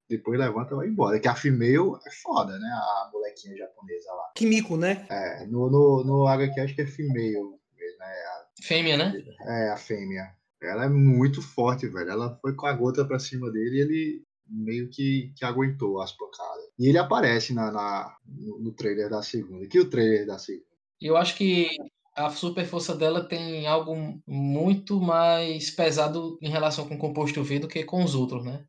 depois 0.09 0.37
levanta 0.37 0.73
e 0.73 0.77
vai 0.77 0.87
embora. 0.87 1.19
Que 1.19 1.27
a 1.27 1.35
female 1.35 1.97
é 2.05 2.11
foda, 2.21 2.59
né? 2.59 2.67
A 2.67 3.09
molequinha 3.13 3.55
japonesa 3.55 4.11
lá. 4.11 4.31
Kimiko, 4.35 4.75
né? 4.75 5.07
É, 5.09 5.45
no, 5.45 5.69
no, 5.69 6.03
no 6.03 6.27
HQ 6.27 6.59
acho 6.59 6.75
que 6.75 6.81
é 6.81 6.87
female 6.87 7.58
né? 7.99 8.05
A, 8.05 8.45
fêmea, 8.63 8.97
né? 8.97 9.13
É, 9.41 9.69
a 9.69 9.77
fêmea. 9.77 10.33
Ela 10.61 10.85
é 10.85 10.89
muito 10.89 11.41
forte, 11.41 11.87
velho. 11.87 12.09
Ela 12.09 12.37
foi 12.41 12.55
com 12.55 12.65
a 12.65 12.73
gota 12.73 13.05
pra 13.05 13.19
cima 13.19 13.51
dele 13.51 13.77
e 13.77 13.81
ele 13.81 14.23
meio 14.47 14.89
que, 14.89 15.31
que 15.35 15.45
aguentou 15.45 16.01
as 16.01 16.11
pancadas. 16.11 16.65
E 16.77 16.87
ele 16.87 16.97
aparece 16.97 17.53
na, 17.53 17.71
na 17.71 18.17
no, 18.25 18.59
no, 18.59 18.71
trailer 18.71 19.09
da 19.09 19.21
segunda. 19.21 19.67
Que 19.67 19.79
o 19.79 19.89
trailer 19.89 20.25
da 20.25 20.39
segunda. 20.39 20.65
Eu 20.99 21.15
acho 21.15 21.35
que 21.35 21.69
a 22.15 22.29
super 22.31 22.65
força 22.65 22.95
dela 22.95 23.23
tem 23.23 23.67
algo 23.67 23.95
muito 24.27 24.99
mais 24.99 25.69
pesado 25.69 26.37
em 26.41 26.49
relação 26.49 26.87
com 26.87 26.95
o 26.95 26.99
composto 26.99 27.43
V 27.43 27.59
do 27.59 27.67
que 27.67 27.83
com 27.83 28.03
os 28.03 28.15
outros, 28.15 28.43
né? 28.43 28.65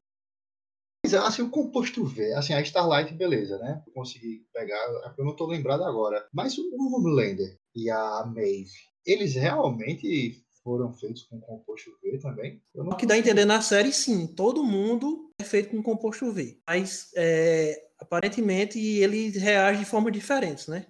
Mas 1.03 1.15
assim, 1.15 1.43
o 1.43 1.51
composto 1.51 2.05
V, 2.05 2.35
assim, 2.35 2.53
a 2.53 2.61
Starlight, 2.61 3.15
beleza, 3.15 3.59
né? 3.59 3.83
Eu 3.87 3.93
consegui 3.93 4.47
pegar, 4.53 4.79
eu 5.17 5.25
não 5.25 5.35
tô 5.35 5.47
lembrado 5.47 5.83
agora. 5.83 6.29
Mas 6.33 6.57
o 6.59 6.95
Homelander 6.95 7.59
e 7.75 7.91
a 7.91 8.25
Maeve, 8.27 8.90
eles 9.05 9.35
realmente 9.35 10.45
foram 10.63 10.93
feitos 10.93 11.23
com 11.25 11.41
composto 11.41 11.91
V 12.03 12.19
também? 12.19 12.63
O 12.75 12.95
que 12.97 13.07
dá 13.07 13.15
a 13.15 13.19
entender 13.19 13.45
na 13.45 13.63
série, 13.63 13.93
sim. 13.93 14.27
Todo 14.27 14.65
mundo 14.65 15.33
é 15.41 15.45
feito 15.45 15.71
com 15.71 15.83
composto 15.83 16.33
V. 16.33 16.61
Mas, 16.67 17.11
é, 17.17 17.91
aparentemente, 17.99 18.79
eles 18.79 19.37
reagem 19.37 19.83
de 19.83 19.89
forma 19.89 20.11
diferentes, 20.11 20.67
né? 20.67 20.87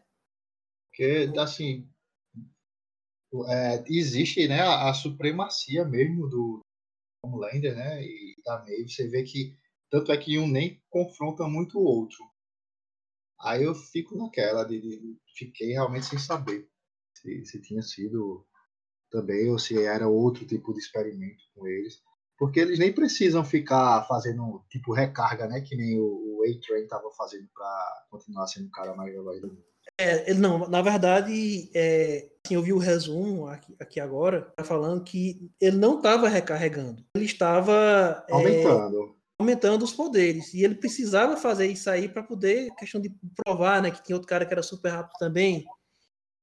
Porque, 0.89 1.33
assim, 1.39 1.89
é, 3.49 3.85
existe 3.89 4.49
né, 4.49 4.61
a, 4.61 4.91
a, 4.91 4.95
supremacia 4.95 5.85
mesmo 5.85 6.29
do 6.29 6.61
Homelander 7.25 7.77
né, 7.77 8.03
e 8.03 8.37
da 8.45 8.59
Maeve. 8.59 8.89
Você 8.89 9.09
vê 9.09 9.23
que, 9.23 9.57
tanto 9.89 10.11
é 10.11 10.17
que 10.17 10.39
um 10.39 10.49
nem 10.49 10.83
confronta 10.91 11.47
muito 11.47 11.79
o 11.79 11.85
outro. 11.85 12.19
Aí 13.41 13.63
eu 13.63 13.75
fico 13.75 14.17
naquela 14.19 14.65
de, 14.65 14.81
de 14.81 15.17
fiquei 15.35 15.69
realmente 15.69 16.07
sem 16.07 16.19
saber 16.19 16.70
se, 17.21 17.45
se 17.45 17.61
tinha 17.61 17.83
sido 17.83 18.45
também 19.11 19.51
ou 19.51 19.59
se 19.59 19.83
era 19.83 20.09
outro 20.09 20.47
tipo 20.47 20.73
de 20.73 20.81
experimento 20.81 21.43
com 21.55 21.67
eles. 21.67 22.01
Porque 22.39 22.61
eles 22.61 22.79
nem 22.79 22.93
precisam 22.93 23.45
ficar 23.45 24.07
fazendo 24.09 24.65
tipo 24.71 24.95
recarga, 24.95 25.47
né? 25.47 25.61
Que 25.61 25.77
nem 25.77 25.99
o, 26.01 26.39
o 26.39 26.43
A-Train 26.43 26.85
estava 26.85 27.11
fazendo 27.13 27.47
para 27.55 28.07
continuar 28.11 28.47
sendo 28.47 28.69
o 28.69 28.71
cara 28.71 28.95
mais 28.95 29.13
veloz 29.13 29.41
do 29.41 29.49
mundo. 29.49 29.65
É, 29.99 30.33
não, 30.33 30.67
na 30.67 30.81
verdade, 30.81 31.71
é, 31.75 32.31
assim, 32.45 32.55
eu 32.55 32.63
vi 32.63 32.73
o 32.73 32.79
resumo 32.79 33.47
aqui, 33.47 33.77
aqui 33.79 34.01
agora, 34.01 34.43
tá 34.57 34.65
falando 34.65 35.05
que 35.05 35.51
ele 35.61 35.77
não 35.77 35.99
estava 35.99 36.29
recarregando, 36.29 37.05
ele 37.15 37.27
estava 37.27 38.25
é, 38.27 38.33
aumentando. 38.33 39.03
É, 39.05 39.21
aumentando 39.41 39.85
os 39.85 39.93
poderes. 39.93 40.55
E 40.55 40.65
ele 40.65 40.75
precisava 40.75 41.37
fazer 41.37 41.67
isso 41.67 41.91
aí 41.91 42.09
para 42.09 42.23
poder, 42.23 42.71
questão 42.77 43.01
de 43.01 43.15
provar, 43.45 43.83
né, 43.83 43.91
que 43.91 44.03
tinha 44.03 44.17
outro 44.17 44.29
cara 44.29 44.47
que 44.47 44.53
era 44.53 44.63
super 44.63 44.91
rápido 44.91 45.19
também. 45.19 45.65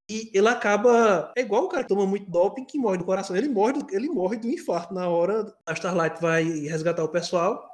E 0.09 0.31
ele 0.33 0.47
acaba. 0.47 1.33
É 1.37 1.41
igual 1.41 1.65
o 1.65 1.67
cara 1.67 1.83
que 1.83 1.89
toma 1.89 2.05
muito 2.05 2.31
doping 2.31 2.63
que 2.63 2.77
morre 2.77 2.97
do 2.97 3.05
coração. 3.05 3.35
Ele 3.35 3.49
morre 3.49 3.73
do, 3.73 3.87
ele 3.93 4.07
morre 4.07 4.37
do 4.37 4.47
infarto 4.47 4.93
na 4.93 5.09
hora. 5.09 5.53
A 5.65 5.73
Starlight 5.73 6.21
vai 6.21 6.43
resgatar 6.43 7.03
o 7.03 7.09
pessoal. 7.09 7.67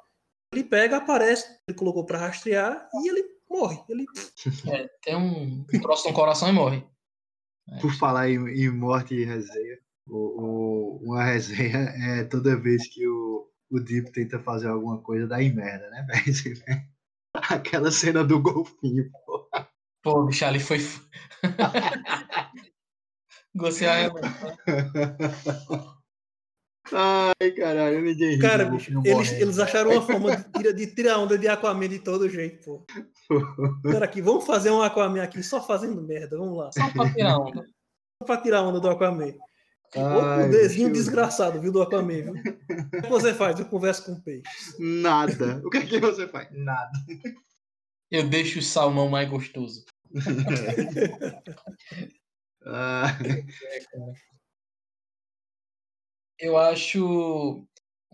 Ele 0.52 0.64
pega, 0.64 0.98
aparece, 0.98 1.48
ele 1.68 1.78
colocou 1.78 2.06
para 2.06 2.20
rastrear 2.20 2.88
e 2.94 3.10
ele 3.10 3.24
morre. 3.50 3.80
Ele... 3.90 4.06
É, 4.68 4.90
tem 5.02 5.16
um, 5.16 5.66
um 5.72 5.82
troço 5.82 6.08
no 6.08 6.14
coração 6.14 6.50
e 6.50 6.52
morre. 6.52 6.84
É. 7.70 7.80
Por 7.80 7.94
falar 7.94 8.30
em, 8.30 8.36
em, 8.36 8.70
morte 8.70 9.16
e 9.16 9.24
resenha, 9.24 9.80
o, 10.08 10.18
o, 10.18 10.98
uma 11.04 11.24
resenha 11.24 11.78
é 11.78 12.24
toda 12.26 12.60
vez 12.60 12.88
que 12.88 13.08
o, 13.08 13.48
o 13.72 13.80
Deep 13.80 14.12
tenta 14.12 14.40
fazer 14.40 14.68
alguma 14.68 15.00
coisa, 15.00 15.28
dá 15.28 15.42
em 15.42 15.54
merda, 15.54 15.90
né, 15.90 16.06
velho? 16.08 16.84
Aquela 17.36 17.90
cena 17.90 18.24
do 18.24 18.42
golfinho, 18.42 19.10
pô. 19.26 19.50
Pô, 20.04 20.26
bicho, 20.26 20.44
ali 20.46 20.60
foi. 20.60 20.80
Gostei 23.56 23.88
Ai, 26.92 27.52
caralho, 27.52 28.02
ninguém 28.02 28.38
Cara, 28.40 28.66
bicho, 28.66 28.92
eles, 29.06 29.32
eles 29.32 29.58
acharam 29.58 29.92
uma 29.92 30.02
forma 30.02 30.36
de, 30.36 30.44
de 30.74 30.88
tirar 30.88 31.18
onda 31.18 31.38
de 31.38 31.48
Aquaman 31.48 31.88
de 31.88 32.00
todo 32.00 32.28
jeito, 32.30 32.66
pô. 32.66 32.86
Cara, 33.90 34.04
aqui, 34.06 34.22
vamos 34.22 34.46
fazer 34.46 34.70
um 34.70 34.82
Aquaman 34.82 35.24
aqui 35.24 35.42
só 35.42 35.66
fazendo 35.66 36.02
merda, 36.02 36.38
vamos 36.38 36.58
lá. 36.58 36.70
Só 36.74 36.90
pra 36.92 37.10
tirar 37.14 37.40
onda. 37.40 37.66
Só 38.22 38.26
pra 38.26 38.36
tirar 38.38 38.64
onda 38.64 38.82
do 38.82 38.90
Aquaman. 38.90 39.34
Ai, 39.96 40.48
o 40.48 40.52
desenho 40.52 40.90
bicho. 40.90 41.02
desgraçado, 41.02 41.62
viu, 41.62 41.72
do 41.72 41.82
Aquaman, 41.82 42.22
viu? 42.22 42.34
O 42.34 43.02
que 43.02 43.10
você 43.10 43.34
faz? 43.34 43.58
Eu 43.60 43.66
converso 43.66 44.06
com 44.06 44.12
o 44.14 44.22
peixe. 44.22 44.44
Nada. 44.78 45.62
O 45.64 45.70
que 45.70 45.78
é 45.78 45.86
que 45.86 46.00
você 46.00 46.28
faz? 46.28 46.50
Nada. 46.52 46.92
Eu 48.12 48.28
deixo 48.28 48.60
o 48.60 48.64
salmão 48.64 49.08
mais 49.10 49.30
gostoso. 49.30 49.86
ah. 52.66 53.18
Eu 56.40 56.58
acho 56.58 57.66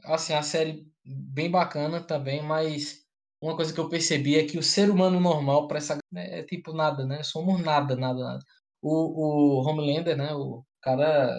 assim 0.03 0.34
a 0.34 0.44
série 0.44 0.88
bem 1.06 1.50
bacana 1.50 2.01
também, 2.03 2.41
mas 2.44 3.06
uma 3.41 3.56
coisa 3.56 3.74
que 3.74 3.79
eu 3.79 3.89
percebi 3.89 4.36
é 4.38 4.46
que 4.46 4.58
o 4.58 4.63
ser 4.63 4.89
humano 4.89 5.20
normal 5.20 5.68
para 5.68 5.77
essa 5.77 5.98
né, 6.12 6.39
é 6.39 6.44
tipo 6.44 6.74
nada, 6.74 7.06
né? 7.06 7.24
Somos 7.24 7.62
nada, 7.62 7.96
nada, 7.96 8.20
nada. 8.20 8.46
O, 8.82 9.60
o 9.62 9.68
Homelander, 9.68 10.18
né? 10.18 10.34
O 10.34 10.63
cara 10.82 11.32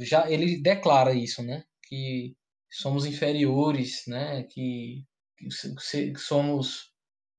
já 0.00 0.30
ele 0.30 0.60
declara 0.60 1.12
isso, 1.12 1.42
né? 1.42 1.64
Que 1.88 2.36
somos 2.70 3.06
inferiores, 3.06 4.04
né? 4.06 4.44
Que, 4.44 5.04
que 5.38 6.18
somos 6.18 6.92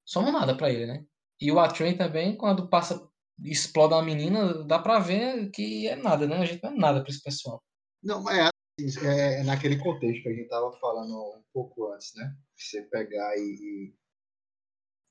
somos 0.05 0.31
nada 0.33 0.55
para 0.55 0.69
ele, 0.71 0.85
né? 0.85 1.05
E 1.41 1.51
o 1.51 1.59
Atrain 1.59 1.97
também, 1.97 2.35
quando 2.37 2.69
passa 2.69 3.09
explode 3.43 3.93
a 3.93 4.01
menina, 4.01 4.63
dá 4.63 4.79
para 4.79 4.99
ver 4.99 5.49
que 5.51 5.87
é 5.87 5.95
nada, 5.95 6.27
né? 6.27 6.37
A 6.37 6.45
gente 6.45 6.63
não 6.63 6.71
é 6.71 6.75
nada 6.75 7.01
para 7.01 7.11
esse 7.11 7.21
pessoal. 7.21 7.61
Não, 8.01 8.29
é, 8.29 8.49
é, 8.79 9.41
é 9.41 9.43
naquele 9.43 9.77
contexto 9.77 10.23
que 10.23 10.29
a 10.29 10.33
gente 10.33 10.49
tava 10.49 10.71
falando 10.79 11.13
um 11.37 11.43
pouco 11.53 11.91
antes, 11.91 12.13
né? 12.15 12.35
Você 12.55 12.81
pegar 12.83 13.37
e, 13.37 13.41
e 13.41 13.93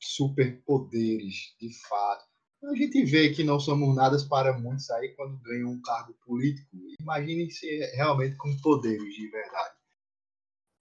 superpoderes, 0.02 1.54
de 1.60 1.70
fato. 1.88 2.24
A 2.64 2.74
gente 2.74 3.04
vê 3.04 3.30
que 3.30 3.44
não 3.44 3.60
somos 3.60 3.94
nada 3.94 4.16
para 4.28 4.58
muitos 4.58 4.90
aí 4.90 5.14
quando 5.14 5.38
ganham 5.42 5.70
um 5.70 5.82
cargo 5.82 6.14
político. 6.24 6.68
Imaginem 6.98 7.50
se 7.50 7.66
realmente 7.94 8.36
com 8.36 8.56
poderes 8.62 9.14
de 9.14 9.28
verdade. 9.28 9.74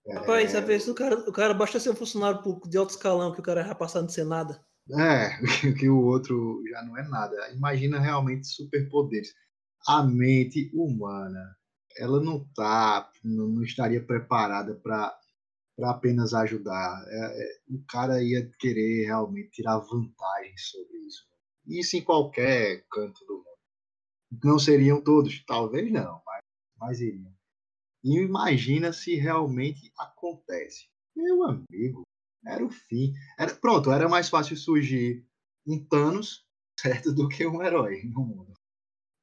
Rapaz, 0.07 0.53
é... 0.53 0.59
às 0.59 0.65
vezes 0.65 0.87
o 0.87 0.95
cara, 0.95 1.15
o 1.15 1.31
cara 1.31 1.53
basta 1.53 1.79
ser 1.79 1.89
um 1.89 1.95
funcionário 1.95 2.41
público 2.41 2.69
de 2.69 2.77
alto 2.77 2.91
escalão 2.91 3.33
que 3.33 3.39
o 3.39 3.43
cara 3.43 3.63
já 3.63 3.75
passando 3.75 4.07
de 4.07 4.13
ser 4.13 4.25
nada. 4.25 4.63
É, 4.91 5.29
que 5.79 5.87
o 5.87 6.03
outro 6.03 6.61
já 6.69 6.83
não 6.83 6.97
é 6.97 7.07
nada. 7.07 7.51
Imagina 7.51 7.99
realmente 7.99 8.47
superpoderes. 8.47 9.33
A 9.87 10.03
mente 10.03 10.69
humana, 10.73 11.55
ela 11.97 12.21
não 12.21 12.45
tá, 12.55 13.09
não, 13.23 13.47
não 13.47 13.63
estaria 13.63 14.03
preparada 14.05 14.75
para 14.75 15.17
apenas 15.83 16.33
ajudar. 16.33 17.03
É, 17.07 17.43
é, 17.43 17.57
o 17.69 17.83
cara 17.87 18.21
ia 18.23 18.49
querer 18.59 19.05
realmente 19.05 19.51
tirar 19.51 19.79
vantagem 19.79 20.57
sobre 20.57 20.97
isso. 20.99 21.23
Isso 21.67 21.97
em 21.97 22.03
qualquer 22.03 22.85
canto 22.91 23.25
do 23.25 23.37
mundo. 23.37 24.43
Não 24.43 24.59
seriam 24.59 25.01
todos, 25.01 25.43
talvez 25.45 25.91
não, 25.91 26.21
mas, 26.25 26.41
mas 26.77 27.01
iriam. 27.01 27.33
E 28.03 28.19
imagina 28.19 28.91
se 28.91 29.15
realmente 29.15 29.91
acontece. 29.97 30.87
Meu 31.15 31.43
amigo, 31.43 32.03
era 32.45 32.65
o 32.65 32.69
fim. 32.69 33.13
Era, 33.37 33.53
pronto, 33.55 33.91
era 33.91 34.09
mais 34.09 34.29
fácil 34.29 34.57
surgir 34.57 35.25
um 35.67 35.83
Thanos, 35.83 36.45
certo, 36.79 37.13
do 37.13 37.27
que 37.27 37.45
um 37.45 37.63
herói 37.63 38.03
no 38.03 38.25
mundo. 38.25 38.53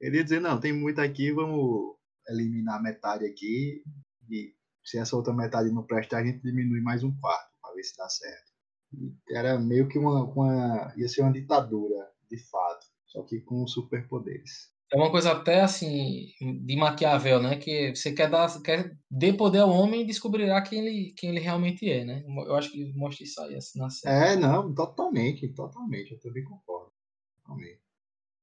Ele 0.01 0.17
ia 0.17 0.25
dizer, 0.25 0.41
não, 0.41 0.59
tem 0.59 0.73
muito 0.73 1.01
aqui, 1.01 1.31
vamos 1.33 1.97
eliminar 2.29 2.83
metade 2.83 3.27
aqui, 3.27 3.83
e 4.31 4.55
se 4.85 4.99
essa 4.99 5.17
outra 5.17 5.33
metade 5.33 5.71
não 5.71 5.85
prestar, 5.85 6.19
a 6.19 6.25
gente 6.25 6.43
diminui 6.43 6.81
mais 6.81 7.05
um 7.05 7.15
quarto, 7.21 7.51
para 7.61 7.75
ver 7.75 7.83
se 7.83 7.97
dá 7.97 8.09
certo. 8.09 8.51
E 8.93 9.37
era 9.37 9.59
meio 9.59 9.89
que 9.89 9.99
uma, 9.99 10.25
uma. 10.25 10.95
ia 10.97 11.09
ser 11.09 11.23
uma 11.23 11.33
ditadura, 11.33 12.11
de 12.31 12.39
fato, 12.49 12.87
só 13.07 13.23
que 13.23 13.41
com 13.41 13.67
superpoderes. 13.67 14.73
É 14.93 14.97
uma 14.97 15.11
coisa 15.11 15.33
até 15.33 15.61
assim 15.61 16.33
de 16.41 16.77
Maquiavel, 16.77 17.41
né? 17.41 17.57
Que 17.57 17.95
você 17.95 18.13
quer 18.13 18.29
dar, 18.29 18.49
quer 18.61 18.97
dê 19.09 19.33
poder 19.33 19.61
ao 19.61 19.71
homem 19.71 20.03
e 20.03 20.07
descobrirá 20.07 20.61
quem 20.63 20.85
ele, 20.85 21.13
quem 21.17 21.31
ele 21.31 21.41
realmente 21.41 21.89
é, 21.89 22.05
né? 22.05 22.25
Eu 22.27 22.57
acho 22.57 22.73
que 22.73 22.93
mostra 22.95 23.25
isso 23.25 23.41
aí 23.41 23.55
assim, 23.55 23.79
na 23.79 23.89
série. 23.89 24.33
É, 24.33 24.37
não, 24.37 24.75
totalmente, 24.75 25.47
totalmente. 25.49 26.13
Eu 26.13 26.21
também 26.21 26.43
concordo. 26.43 26.91
Totalmente. 27.37 27.81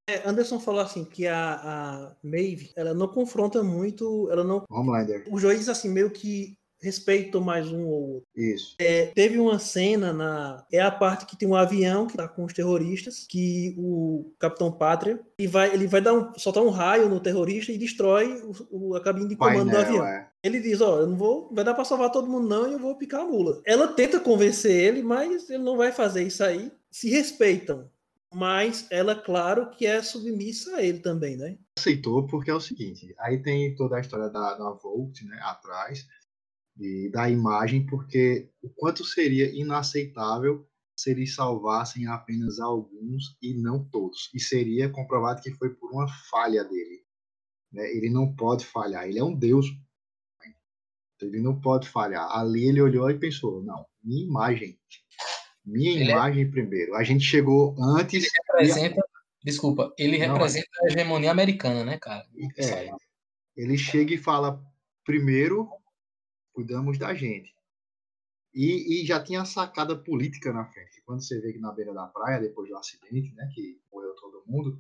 É, 0.10 0.26
Anderson 0.26 0.58
falou 0.58 0.80
assim 0.80 1.04
que 1.04 1.28
a, 1.28 1.56
a 1.56 2.16
Maeve, 2.24 2.72
ela 2.78 2.94
não 2.94 3.10
confronta 3.10 3.62
muito, 3.62 4.30
ela 4.32 4.44
não. 4.44 4.64
Homelander. 4.70 5.26
O 5.30 5.38
juiz 5.38 5.68
assim 5.68 5.90
meio 5.90 6.10
que 6.10 6.58
respeitam 6.82 7.42
mais 7.42 7.72
um 7.72 7.86
ou 7.86 8.10
outro. 8.16 8.28
Isso. 8.36 8.76
É, 8.80 9.08
teve 9.08 9.40
uma 9.40 9.60
cena 9.60 10.14
na. 10.14 10.66
É 10.72 10.80
a 10.80 10.92
parte 10.92 11.26
que 11.26 11.38
tem 11.38 11.48
um 11.48 11.56
avião 11.56 12.08
que 12.08 12.18
tá 12.18 12.28
com 12.28 12.46
os 12.46 12.54
terroristas, 12.54 13.26
que 13.28 13.76
o 13.78 14.34
Capitão 14.40 14.72
Pátria 14.72 15.20
ele 15.38 15.48
vai, 15.48 15.74
ele 15.74 15.88
vai 15.88 16.02
dar 16.02 16.14
um, 16.14 16.34
soltar 16.38 16.64
um 16.64 16.70
raio 16.70 17.10
no 17.10 17.20
terrorista 17.20 17.72
e 17.72 17.78
destrói 17.78 18.42
o, 18.42 18.90
o 18.90 18.96
a 18.96 19.02
cabine 19.02 19.28
de 19.28 19.36
comando 19.36 19.72
Painel, 19.72 19.74
do 19.74 19.78
avião. 19.78 20.06
É. 20.06 20.30
Ele 20.44 20.60
diz, 20.60 20.82
ó, 20.82 20.96
oh, 20.96 21.00
eu 21.00 21.08
não 21.08 21.18
vou, 21.18 21.54
vai 21.54 21.64
dar 21.64 21.74
para 21.74 21.84
salvar 21.84 22.12
todo 22.12 22.30
mundo 22.30 22.48
não, 22.48 22.70
e 22.70 22.74
eu 22.74 22.80
vou 22.80 22.96
picar 22.96 23.22
a 23.22 23.26
mula. 23.26 23.62
Ela 23.66 23.88
tenta 23.90 24.20
convencer 24.20 24.72
ele, 24.72 25.02
mas 25.02 25.50
ele 25.50 25.64
não 25.64 25.76
vai 25.76 25.92
fazer 25.92 26.24
isso 26.24 26.44
aí. 26.44 26.72
Se 26.90 27.10
respeitam, 27.10 27.90
mas 28.34 28.88
ela, 28.92 29.16
claro, 29.16 29.70
que 29.72 29.86
é 29.86 30.02
submissa 30.02 30.76
a 30.76 30.84
ele 30.84 31.00
também, 31.00 31.36
né? 31.36 31.58
Aceitou 31.78 32.26
porque 32.28 32.52
é 32.52 32.54
o 32.54 32.60
seguinte, 32.60 33.14
aí 33.20 33.42
tem 33.42 33.76
toda 33.76 33.98
a 33.98 34.00
história 34.00 34.30
da, 34.30 34.56
da 34.56 34.72
Volt, 34.72 35.22
né, 35.24 35.40
atrás, 35.44 36.08
e 36.80 37.10
da 37.10 37.30
imagem, 37.30 37.86
porque 37.86 38.50
o 38.62 38.70
quanto 38.70 39.04
seria 39.04 39.50
inaceitável 39.50 40.68
se 40.96 41.12
eles 41.12 41.36
salvassem 41.36 42.08
apenas 42.08 42.60
alguns 42.60 43.38
e 43.42 43.54
não 43.54 43.84
todos. 43.84 44.32
E 44.34 44.40
seria 44.40 44.90
comprovado 44.90 45.42
que 45.42 45.52
foi 45.52 45.70
por 45.70 45.92
uma 45.92 46.08
falha 46.30 46.64
dele. 46.64 47.04
Né? 47.72 47.84
Ele 47.92 48.10
não 48.10 48.34
pode 48.36 48.66
falhar, 48.66 49.08
ele 49.08 49.20
é 49.20 49.24
um 49.24 49.36
deus. 49.36 49.68
Ele 51.22 51.42
não 51.42 51.60
pode 51.60 51.88
falhar. 51.90 52.28
Ali 52.32 52.68
ele 52.68 52.82
olhou 52.82 53.10
e 53.10 53.18
pensou: 53.18 53.64
não, 53.64 53.86
minha 54.04 54.24
imagem. 54.24 54.80
Minha 55.66 55.92
ele 55.92 56.12
é 56.12 56.14
imagem 56.14 56.44
é... 56.44 56.48
primeiro. 56.48 56.96
A 56.96 57.04
gente 57.04 57.24
chegou 57.24 57.76
antes. 57.80 58.24
Ele 58.24 58.32
representa. 58.48 59.02
Desculpa, 59.44 59.94
ele 59.98 60.18
não, 60.18 60.34
representa 60.34 60.68
a 60.82 60.88
hegemonia 60.88 61.32
americana, 61.32 61.86
né, 61.86 61.98
cara? 61.98 62.28
É, 62.58 62.90
ele 63.56 63.78
chega 63.78 64.14
e 64.14 64.18
fala: 64.18 64.62
primeiro 65.06 65.70
cuidamos 66.58 66.98
da 66.98 67.14
gente. 67.14 67.56
E, 68.52 69.04
e, 69.04 69.06
já 69.06 69.24
tinha 69.24 69.46
sacada 69.46 69.96
política 69.96 70.52
na 70.52 70.66
frente. 70.66 71.04
Quando 71.06 71.22
você 71.22 71.40
vê 71.40 71.54
que 71.54 71.60
na 71.60 71.72
beira 71.72 71.94
da 71.94 72.08
praia, 72.08 72.42
depois 72.42 72.68
do 72.68 72.76
acidente, 72.76 73.32
né, 73.36 73.48
que 73.54 73.80
morreu 73.94 74.16
todo 74.16 74.44
mundo, 74.48 74.80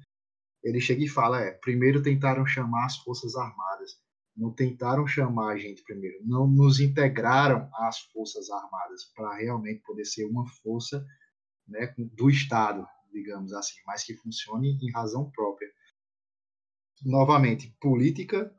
ele 0.63 0.81
chega 0.81 1.03
e 1.03 1.07
fala: 1.07 1.39
é, 1.39 1.51
primeiro 1.51 2.01
tentaram 2.01 2.47
chamar 2.47 2.87
as 2.87 2.97
Forças 2.97 3.35
Armadas, 3.35 4.01
não 4.35 4.51
tentaram 4.51 5.05
chamar 5.05 5.53
a 5.53 5.57
gente 5.59 5.83
primeiro, 5.83 6.17
não 6.25 6.47
nos 6.47 6.79
integraram 6.79 7.69
às 7.75 7.99
Forças 8.11 8.49
Armadas 8.49 9.03
para 9.15 9.37
realmente 9.37 9.83
poder 9.83 10.05
ser 10.05 10.25
uma 10.25 10.47
força 10.63 11.05
né, 11.67 11.93
do 11.97 12.27
Estado, 12.27 12.87
digamos 13.13 13.53
assim, 13.53 13.75
mas 13.85 14.03
que 14.03 14.15
funcione 14.15 14.79
em 14.81 14.91
razão 14.91 15.29
própria. 15.29 15.71
Novamente, 17.05 17.71
política 17.79 18.51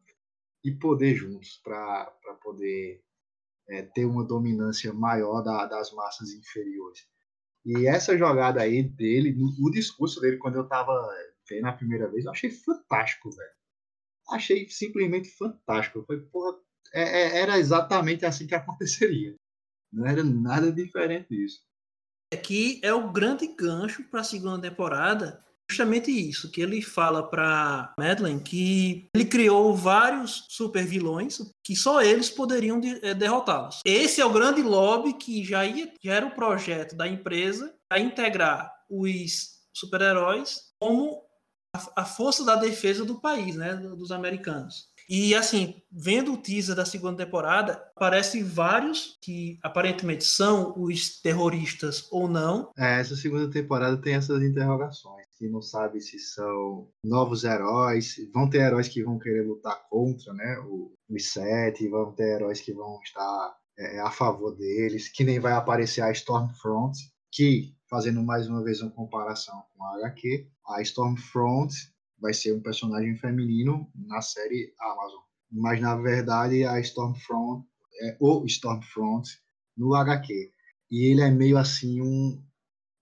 e 0.63 0.71
poder 0.71 1.17
juntos 1.17 1.61
para 1.65 2.07
poder 2.41 3.03
é, 3.69 3.83
ter 3.83 4.05
uma 4.05 4.25
dominância 4.25 4.93
maior 4.93 5.43
da, 5.43 5.67
das 5.67 5.93
massas 5.93 6.31
inferiores. 6.31 7.07
E 7.65 7.87
essa 7.87 8.17
jogada 8.17 8.63
aí 8.63 8.83
dele, 8.83 9.37
o 9.61 9.71
discurso 9.71 10.21
dele, 10.21 10.39
quando 10.39 10.57
eu 10.57 10.63
estava 10.63 10.93
vendo 11.49 11.67
a 11.67 11.73
primeira 11.73 12.09
vez, 12.11 12.25
eu 12.25 12.31
achei 12.31 12.51
fantástico, 12.51 13.31
velho. 13.31 13.51
Achei 14.31 14.69
simplesmente 14.69 15.29
fantástico. 15.31 16.05
Foi, 16.07 16.21
porra, 16.21 16.59
é, 16.95 17.03
é, 17.03 17.39
era 17.41 17.59
exatamente 17.59 18.25
assim 18.25 18.47
que 18.47 18.55
aconteceria. 18.55 19.35
Não 19.93 20.07
era 20.07 20.23
nada 20.23 20.73
diferente 20.73 21.29
disso. 21.31 21.63
Aqui 22.33 22.81
é 22.83 22.93
o 22.93 23.11
grande 23.11 23.47
gancho 23.55 24.05
para 24.05 24.21
a 24.21 24.25
segunda 24.25 24.61
temporada, 24.61 25.43
justamente 25.71 26.11
isso, 26.11 26.51
que 26.51 26.61
ele 26.61 26.81
fala 26.81 27.29
para 27.29 27.93
Madeline 27.99 28.41
que 28.41 29.09
ele 29.15 29.25
criou 29.25 29.77
vários 29.77 30.47
super 30.49 30.85
vilões 30.85 31.39
que 31.63 31.77
só 31.77 32.01
eles 32.01 32.31
poderiam 32.31 32.81
de, 32.81 33.05
é, 33.05 33.15
derrotá-los. 33.15 33.81
Esse 33.85 34.21
é 34.21 34.25
o 34.25 34.33
grande 34.33 34.63
lobby 34.63 35.13
que 35.15 35.45
já, 35.45 35.65
ia, 35.65 35.93
já 36.03 36.15
era 36.15 36.27
o 36.27 36.35
projeto 36.35 36.97
da 36.97 37.07
empresa 37.07 37.75
a 37.91 37.99
integrar 37.99 38.73
os 38.89 39.59
super-heróis 39.75 40.73
como 40.81 41.23
a, 41.75 42.03
a, 42.03 42.05
força 42.05 42.45
da 42.45 42.57
defesa 42.57 43.05
do 43.05 43.21
país, 43.21 43.57
né, 43.57 43.75
dos 43.75 44.11
americanos. 44.11 44.88
E 45.09 45.35
assim, 45.35 45.81
vendo 45.91 46.35
o 46.35 46.37
teaser 46.37 46.77
da 46.77 46.85
segunda 46.85 47.25
temporada, 47.25 47.73
aparecem 47.97 48.45
vários 48.45 49.17
que 49.23 49.59
aparentemente 49.63 50.25
são 50.25 50.75
os 50.77 51.21
terroristas 51.21 52.07
ou 52.11 52.29
não. 52.29 52.71
É, 52.77 53.01
essa 53.01 53.17
segunda 53.17 53.51
temporada 53.51 53.97
tem 53.97 54.15
essas 54.15 54.43
interrogações, 54.43 55.25
que 55.39 55.49
não 55.49 55.63
sabe 55.63 56.01
se 56.03 56.19
são 56.19 56.91
novos 57.03 57.45
heróis, 57.45 58.17
vão 58.35 58.51
ter 58.51 58.59
heróis 58.59 58.89
que 58.89 59.03
vão 59.03 59.19
querer 59.19 59.47
lutar 59.47 59.81
contra, 59.89 60.35
né, 60.35 60.59
o, 60.67 60.93
os 61.09 61.33
sete, 61.33 61.89
vão 61.89 62.13
ter 62.13 62.35
heróis 62.35 62.61
que 62.61 62.75
vão 62.75 63.01
estar 63.03 63.57
é, 63.79 64.01
a 64.01 64.11
favor 64.11 64.55
deles, 64.57 65.09
que 65.09 65.25
nem 65.25 65.41
vai 65.41 65.53
aparecer 65.53 66.03
a 66.03 66.11
Stormfront, 66.11 66.99
que, 67.33 67.75
fazendo 67.89 68.23
mais 68.23 68.47
uma 68.47 68.63
vez 68.63 68.83
uma 68.83 68.91
comparação 68.91 69.63
com 69.75 69.85
a 69.85 69.97
HQ, 69.97 70.47
a 70.67 70.83
Stormfront 70.83 71.73
vai 72.21 72.35
ser 72.35 72.55
um 72.55 72.61
personagem 72.61 73.17
feminino 73.17 73.91
na 73.95 74.21
série 74.21 74.73
Amazon. 74.81 75.21
Mas 75.51 75.81
na 75.81 75.97
verdade 75.97 76.65
a 76.65 76.79
Stormfront 76.81 77.67
é 78.03 78.17
o 78.21 78.45
Stormfront 78.47 79.29
no 79.77 79.95
HQ. 79.95 80.53
E 80.91 81.11
ele 81.11 81.21
é 81.21 81.31
meio 81.31 81.59
assim 81.59 82.01
um 82.01 82.43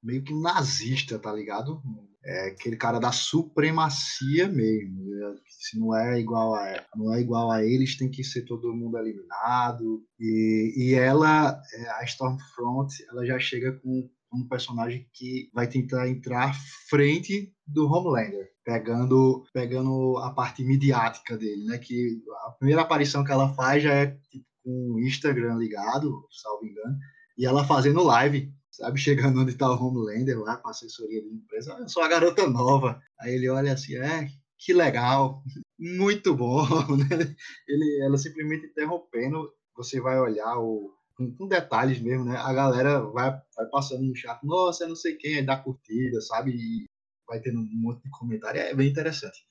meio 0.03 0.23
que 0.23 0.33
um 0.33 0.41
nazista, 0.41 1.19
tá 1.19 1.33
ligado? 1.33 1.83
é 2.27 2.49
aquele 2.49 2.77
cara 2.77 2.99
da 2.99 3.13
supremacia 3.13 4.49
mesmo. 4.49 5.07
Se 5.49 5.79
não 5.79 5.97
é 5.97 6.19
igual 6.19 6.57
a 6.57 6.85
não 6.97 7.15
é 7.15 7.21
igual 7.21 7.53
a 7.53 7.65
eles, 7.65 7.97
tem 7.97 8.11
que 8.11 8.25
ser 8.25 8.43
todo 8.43 8.75
mundo 8.75 8.99
eliminado. 8.99 10.05
E, 10.19 10.75
e 10.77 10.95
ela, 10.95 11.63
é, 11.73 11.91
a 12.01 12.05
Stormfront, 12.05 12.93
ela 13.11 13.25
já 13.25 13.39
chega 13.39 13.73
com 13.73 14.11
um 14.37 14.49
personagem 14.49 15.09
que 15.13 15.51
vai 15.53 15.67
tentar 15.67 16.09
entrar 16.09 16.51
à 16.51 16.55
frente 16.89 17.53
do 17.67 17.87
Homelander, 17.87 18.51
pegando 18.65 19.45
pegando 19.53 20.19
a 20.19 20.31
parte 20.33 20.63
midiática 20.65 21.37
dele, 21.37 21.65
né? 21.65 21.79
Que 21.79 22.23
a 22.47 22.51
primeira 22.53 22.83
aparição 22.83 23.25
que 23.25 23.33
ela 23.33 23.53
faz 23.55 23.83
já 23.83 23.93
é 23.93 24.07
tipo, 24.31 24.45
com 24.65 24.95
o 24.95 25.01
Instagram 25.01 25.57
ligado, 25.57 26.27
salvo 26.31 26.67
engano, 26.67 26.97
e 27.39 27.47
ela 27.47 27.65
fazendo 27.65 28.03
live 28.03 28.53
sabe? 28.77 28.99
Chegando 29.01 29.41
onde 29.41 29.55
tá 29.55 29.71
o 29.71 29.75
Homelander 29.75 30.39
lá 30.41 30.57
com 30.57 30.69
a 30.69 30.71
assessoria 30.71 31.23
da 31.23 31.29
empresa, 31.29 31.77
eu 31.79 31.89
sou 31.89 32.03
a 32.03 32.09
garota 32.09 32.47
nova. 32.49 33.01
Aí 33.21 33.35
ele 33.35 33.49
olha 33.49 33.73
assim, 33.73 33.97
é, 33.97 34.29
que 34.59 34.73
legal, 34.73 35.43
muito 35.79 36.35
bom, 36.35 36.67
né? 36.97 37.35
Ele, 37.69 38.05
ela 38.05 38.19
simplesmente 38.19 38.67
interrompendo, 38.67 39.51
você 39.75 40.01
vai 40.01 40.19
olhar 40.19 40.59
o, 40.59 40.93
com, 41.17 41.35
com, 41.35 41.49
detalhes 41.49 42.01
mesmo, 42.01 42.25
né? 42.25 42.37
A 42.37 42.53
galera 42.53 43.01
vai, 43.01 43.31
vai 43.57 43.67
passando 43.71 44.03
no 44.05 44.15
chat, 44.15 44.45
nossa, 44.45 44.87
não 44.87 44.97
sei 44.97 45.17
quem 45.17 45.45
da 45.45 45.57
curtida, 45.57 46.21
sabe? 46.21 46.53
E 46.53 46.85
vai 47.27 47.41
tendo 47.41 47.59
um 47.59 47.69
monte 47.73 48.03
de 48.03 48.11
comentário, 48.11 48.61
é 48.61 48.75
bem 48.75 48.89
interessante. 48.89 49.47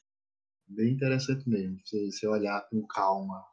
Bem 0.68 0.94
interessante 0.94 1.48
mesmo, 1.48 1.78
você, 1.84 2.12
você 2.12 2.28
olhar 2.28 2.62
com 2.70 2.86
calma 2.88 3.44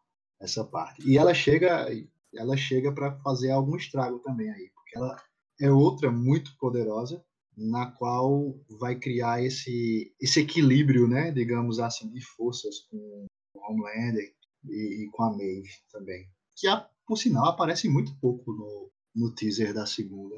essa 0.41 0.65
parte. 0.65 1.07
E 1.09 1.19
ela 1.19 1.35
chega, 1.35 1.87
ela 2.35 2.57
chega 2.57 2.93
para 2.93 3.19
fazer 3.21 3.51
algum 3.51 3.77
estrago 3.77 4.19
também 4.21 4.51
aí, 4.51 4.71
porque 4.75 4.97
ela 4.97 5.17
é 5.61 5.71
outra 5.71 6.11
muito 6.11 6.57
poderosa, 6.59 7.25
na 7.57 7.91
qual 7.93 8.59
vai 8.81 8.99
criar 8.99 9.43
esse, 9.43 10.15
esse 10.21 10.41
equilíbrio, 10.41 11.07
né, 11.07 11.31
digamos 11.31 11.79
assim, 11.79 12.11
de 12.11 12.21
forças 12.21 12.81
com 12.91 13.27
o 13.55 13.61
Homelander 13.61 14.35
e, 14.69 15.05
e 15.05 15.11
com 15.11 15.23
a 15.23 15.31
Maeve 15.31 15.69
também. 15.93 16.29
Que, 16.57 16.67
a, 16.67 16.89
por 17.07 17.17
sinal, 17.17 17.47
aparece 17.47 17.89
muito 17.89 18.15
pouco 18.21 18.53
no, 18.53 18.91
no 19.15 19.35
teaser 19.35 19.73
da 19.73 19.87
segunda. 19.87 20.37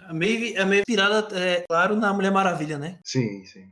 A 0.00 0.14
Maeve, 0.14 0.56
a 0.56 0.64
Maeve 0.64 0.84
tirada, 0.86 1.28
é, 1.38 1.64
claro, 1.68 1.96
na 1.96 2.12
Mulher 2.12 2.32
Maravilha, 2.32 2.78
né? 2.78 2.98
Sim, 3.04 3.44
sim. 3.44 3.68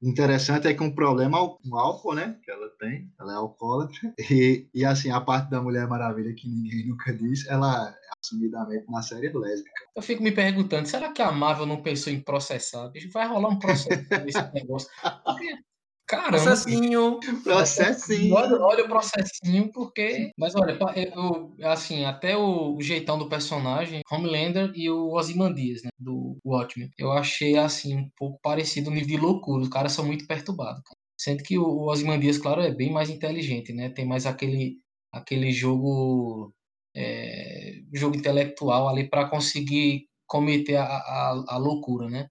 Interessante 0.00 0.68
é 0.68 0.74
que 0.74 0.82
um 0.82 0.94
problema 0.94 1.38
com 1.38 1.76
álcool, 1.76 2.14
né? 2.14 2.38
Que 2.44 2.50
ela 2.50 2.68
tem, 2.78 3.12
ela 3.18 3.32
é 3.32 3.36
alcoólatra. 3.36 4.14
E, 4.30 4.68
e 4.72 4.84
assim, 4.84 5.10
a 5.10 5.20
parte 5.20 5.50
da 5.50 5.60
Mulher 5.60 5.88
Maravilha 5.88 6.32
que 6.34 6.48
ninguém 6.48 6.86
nunca 6.86 7.12
diz, 7.12 7.46
ela 7.48 7.88
é 7.90 8.08
assumidamente 8.22 8.84
na 8.88 9.02
série 9.02 9.32
lésbica. 9.32 9.70
Eu 9.96 10.02
fico 10.02 10.22
me 10.22 10.30
perguntando, 10.30 10.86
será 10.86 11.12
que 11.12 11.20
a 11.20 11.32
Marvel 11.32 11.66
não 11.66 11.82
pensou 11.82 12.12
em 12.12 12.20
processar? 12.20 12.92
Vai 13.12 13.26
rolar 13.26 13.48
um 13.48 13.58
processo 13.58 14.06
nesse 14.24 14.38
negócio. 14.54 14.88
Porque 15.24 15.58
Caramba. 16.08 16.42
Processinho. 16.42 17.20
Processinho. 17.44 18.34
Olha, 18.34 18.56
olha, 18.62 18.84
o 18.84 18.88
processinho, 18.88 19.70
porque. 19.70 20.30
Mas 20.38 20.54
olha, 20.56 20.78
eu, 20.96 21.54
assim, 21.64 22.06
até 22.06 22.34
o 22.34 22.80
jeitão 22.80 23.18
do 23.18 23.28
personagem, 23.28 24.00
Homelander 24.10 24.72
e 24.74 24.88
o 24.88 25.12
Ozymandias, 25.12 25.82
né? 25.82 25.90
Do 25.98 26.38
Watchmen. 26.42 26.88
Eu 26.96 27.12
achei, 27.12 27.58
assim, 27.58 27.94
um 27.94 28.10
pouco 28.16 28.40
parecido 28.42 28.88
no 28.88 28.96
nível 28.96 29.20
loucura. 29.20 29.62
Os 29.62 29.68
caras 29.68 29.92
são 29.92 30.06
muito 30.06 30.26
perturbados. 30.26 30.82
Cara. 30.82 30.96
Sendo 31.20 31.42
que 31.42 31.58
o 31.58 31.82
Ozymandias, 31.86 32.38
claro, 32.38 32.62
é 32.62 32.74
bem 32.74 32.90
mais 32.90 33.10
inteligente, 33.10 33.74
né? 33.74 33.90
Tem 33.90 34.06
mais 34.06 34.24
aquele, 34.24 34.78
aquele 35.12 35.52
jogo. 35.52 36.54
É, 36.96 37.74
jogo 37.92 38.16
intelectual 38.16 38.88
ali 38.88 39.08
para 39.08 39.28
conseguir 39.28 40.06
cometer 40.26 40.76
a, 40.76 40.84
a, 40.84 41.44
a 41.48 41.58
loucura, 41.58 42.08
né? 42.08 42.28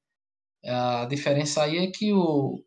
A 0.66 1.06
diferença 1.06 1.64
aí 1.64 1.78
é 1.78 1.92
que 1.92 2.12
o, 2.12 2.62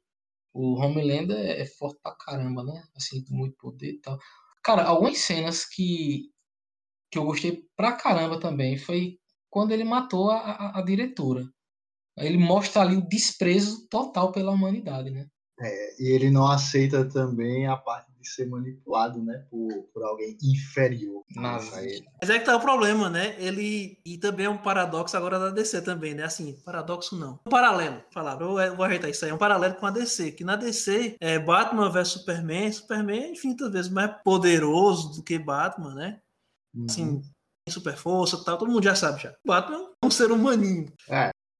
o 0.52 0.74
Homelander 0.74 1.36
é, 1.36 1.60
é 1.60 1.66
forte 1.66 1.98
pra 2.02 2.14
caramba, 2.14 2.64
né? 2.64 2.82
Assim, 2.96 3.24
com 3.24 3.34
muito 3.34 3.56
poder 3.56 3.92
e 3.92 4.00
tal. 4.00 4.18
Cara, 4.62 4.84
algumas 4.84 5.18
cenas 5.18 5.64
que, 5.64 6.30
que 7.10 7.18
eu 7.18 7.24
gostei 7.24 7.64
pra 7.76 7.92
caramba 7.92 8.38
também 8.38 8.76
foi 8.76 9.18
quando 9.48 9.72
ele 9.72 9.84
matou 9.84 10.30
a, 10.30 10.38
a, 10.38 10.78
a 10.78 10.82
diretora. 10.82 11.44
Ele 12.16 12.38
mostra 12.38 12.82
ali 12.82 12.96
o 12.96 13.08
desprezo 13.08 13.88
total 13.88 14.32
pela 14.32 14.52
humanidade, 14.52 15.10
né? 15.10 15.26
É, 15.58 16.02
e 16.02 16.08
ele 16.08 16.30
não 16.30 16.46
aceita 16.46 17.08
também 17.08 17.66
a 17.66 17.76
parte 17.76 18.10
de 18.20 18.28
ser 18.28 18.46
manipulado, 18.48 19.22
né, 19.22 19.44
por, 19.50 19.85
por 19.92 20.02
alguém 20.04 20.37
inferior 20.42 21.24
Nossa. 21.35 21.76
a 21.76 21.85
ele. 21.85 22.04
Mas 22.20 22.30
é 22.30 22.38
que 22.38 22.44
tá 22.44 22.56
o 22.56 22.61
problema, 22.61 23.09
né? 23.09 23.35
Ele 23.38 23.98
e 24.04 24.18
também 24.18 24.46
é 24.46 24.50
um 24.50 24.59
paradoxo 24.59 25.16
agora 25.16 25.38
da 25.38 25.50
DC 25.50 25.83
também, 25.83 26.14
né? 26.14 26.24
Assim, 26.24 26.52
paradoxo 26.64 27.16
não. 27.16 27.40
Um 27.46 27.50
paralelo, 27.50 28.02
falar, 28.12 28.40
eu 28.40 28.76
vou 28.76 28.85
ajeitar 28.85 29.11
isso 29.11 29.24
aí, 29.24 29.30
é 29.30 29.35
um 29.35 29.38
paralelo 29.38 29.74
com 29.74 29.87
a 29.87 29.90
DC, 29.90 30.33
que 30.33 30.44
na 30.44 30.56
DC 30.56 31.16
é 31.20 31.38
Batman 31.38 31.90
vs 31.90 32.09
Superman, 32.09 32.72
Superman 32.72 33.22
é 33.24 33.30
infinitas 33.33 33.72
vezes 33.72 33.90
mais 33.90 34.12
poderoso 34.22 35.16
do 35.16 35.22
que 35.22 35.38
Batman, 35.38 35.94
né? 35.94 36.20
Assim, 36.88 37.04
Uhum. 37.09 37.22
super 37.68 37.96
força 37.96 38.37
e 38.37 38.44
tal, 38.44 38.59
todo 38.59 38.70
mundo 38.70 38.85
já 38.85 38.94
sabe 38.94 39.22
já. 39.22 39.35
Batman 39.44 39.90
é 40.02 40.06
um 40.06 40.11
ser 40.11 40.30
humaninho. 40.30 40.92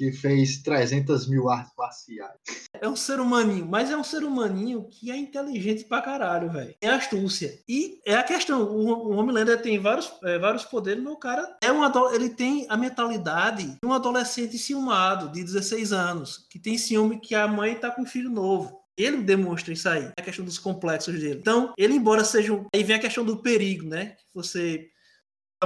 Que 0.01 0.11
fez 0.13 0.63
300 0.63 1.29
mil 1.29 1.51
artes 1.51 1.75
marciais. 1.77 2.33
É 2.81 2.89
um 2.89 2.97
ser 2.97 3.21
humaninho, 3.21 3.67
mas 3.67 3.91
é 3.91 3.97
um 3.99 4.03
ser 4.03 4.25
humaninho 4.25 4.89
que 4.89 5.11
é 5.11 5.17
inteligente 5.19 5.85
pra 5.85 6.01
caralho, 6.01 6.51
velho. 6.51 6.75
Tem 6.81 6.89
astúcia. 6.89 7.59
E 7.69 8.01
é 8.07 8.15
a 8.15 8.23
questão, 8.23 8.63
o, 8.63 9.11
Homelander 9.11 9.61
tem 9.61 9.79
vários, 9.79 10.11
é, 10.25 10.39
vários 10.39 10.65
poderes, 10.65 11.05
mas 11.05 11.13
o 11.13 11.19
cara 11.19 11.55
é 11.63 11.71
um 11.71 11.81
ele 12.15 12.31
tem 12.31 12.65
a 12.71 12.79
mentalidade 12.79 13.67
de 13.67 13.87
um 13.87 13.93
adolescente 13.93 14.57
ciumado, 14.57 15.29
de 15.31 15.45
16 15.45 15.93
anos, 15.93 16.47
que 16.49 16.59
tem 16.59 16.79
ciúme 16.79 17.21
que 17.21 17.35
a 17.35 17.47
mãe 17.47 17.75
tá 17.75 17.91
com 17.91 18.01
um 18.01 18.07
filho 18.07 18.31
novo. 18.31 18.81
Ele 18.97 19.19
demonstra 19.19 19.75
isso 19.75 19.87
aí, 19.87 20.11
a 20.19 20.23
questão 20.23 20.47
dos 20.47 20.59
complexos 20.59 21.13
dele. 21.21 21.39
Então, 21.39 21.75
ele, 21.77 21.93
embora 21.93 22.25
seja. 22.25 22.55
um- 22.55 22.65
Aí 22.75 22.83
vem 22.83 22.97
a 22.97 23.01
questão 23.01 23.23
do 23.23 23.43
perigo, 23.43 23.87
né? 23.87 24.17
Que 24.17 24.25
você 24.33 24.89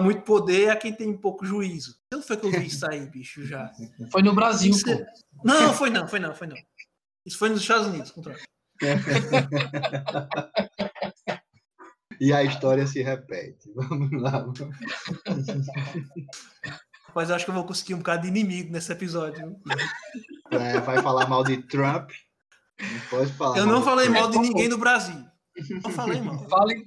muito 0.01 0.23
poder 0.23 0.71
a 0.71 0.77
quem 0.77 0.93
tem 0.93 1.17
pouco 1.17 1.45
juízo. 1.47 1.97
Não 2.13 2.21
foi 2.23 2.37
que 2.37 2.47
eu 2.47 2.51
vi 2.51 2.67
isso 2.67 2.85
aí, 2.91 3.07
bicho, 3.07 3.45
já. 3.47 3.71
Foi 4.11 4.23
no 4.23 4.35
Brasil, 4.35 4.71
Isso 4.73 4.85
pô. 4.85 4.91
é- 4.93 5.07
Não, 5.45 5.73
foi 5.75 5.91
não, 5.91 6.09
foi 6.09 6.19
não, 6.19 6.35
foi 6.35 6.47
não. 6.47 6.57
Isso 7.25 7.39
foi 7.39 7.49
nos 7.49 7.61
Estados 7.61 7.87
Unidos, 7.87 8.11
contrário. 8.11 8.43
E 12.21 12.33
a 12.33 12.43
história 12.45 12.87
se 12.87 13.03
repete. 13.03 13.71
Vamos 13.75 14.11
lá. 14.23 14.45
Mas 17.15 17.29
eu 17.31 17.37
acho 17.37 17.45
que 17.45 17.51
eu 17.51 17.55
vou 17.55 17.65
conseguir 17.65 17.95
um 17.95 17.99
bocado 17.99 18.23
de 18.23 18.29
inimigo 18.29 18.73
nesse 18.73 18.91
episódio. 18.93 19.57
É, 20.51 20.81
vai 20.81 21.03
falar 21.03 21.29
mal 21.29 21.45
de 21.45 21.59
Trump. 21.63 22.11
Não 22.81 23.01
pode 23.11 23.33
falar. 23.33 23.59
Eu 23.59 23.67
não 23.67 23.79
de 23.79 23.85
falei 23.85 24.09
mal 24.09 24.31
de 24.31 24.39
ninguém 24.39 24.69
do 24.69 24.79
Brasil. 24.79 25.25
Não 25.83 25.91
falei 25.91 26.21
mal. 26.21 26.49
Fale, 26.49 26.87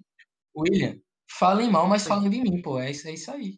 William, 0.55 0.97
falem 1.29 1.69
mal, 1.71 1.87
mas 1.87 2.05
falem 2.07 2.29
de 2.29 2.41
mim, 2.41 2.61
pô. 2.61 2.79
É 2.79 2.91
isso, 2.91 3.07
é 3.07 3.13
isso 3.13 3.31
aí. 3.31 3.57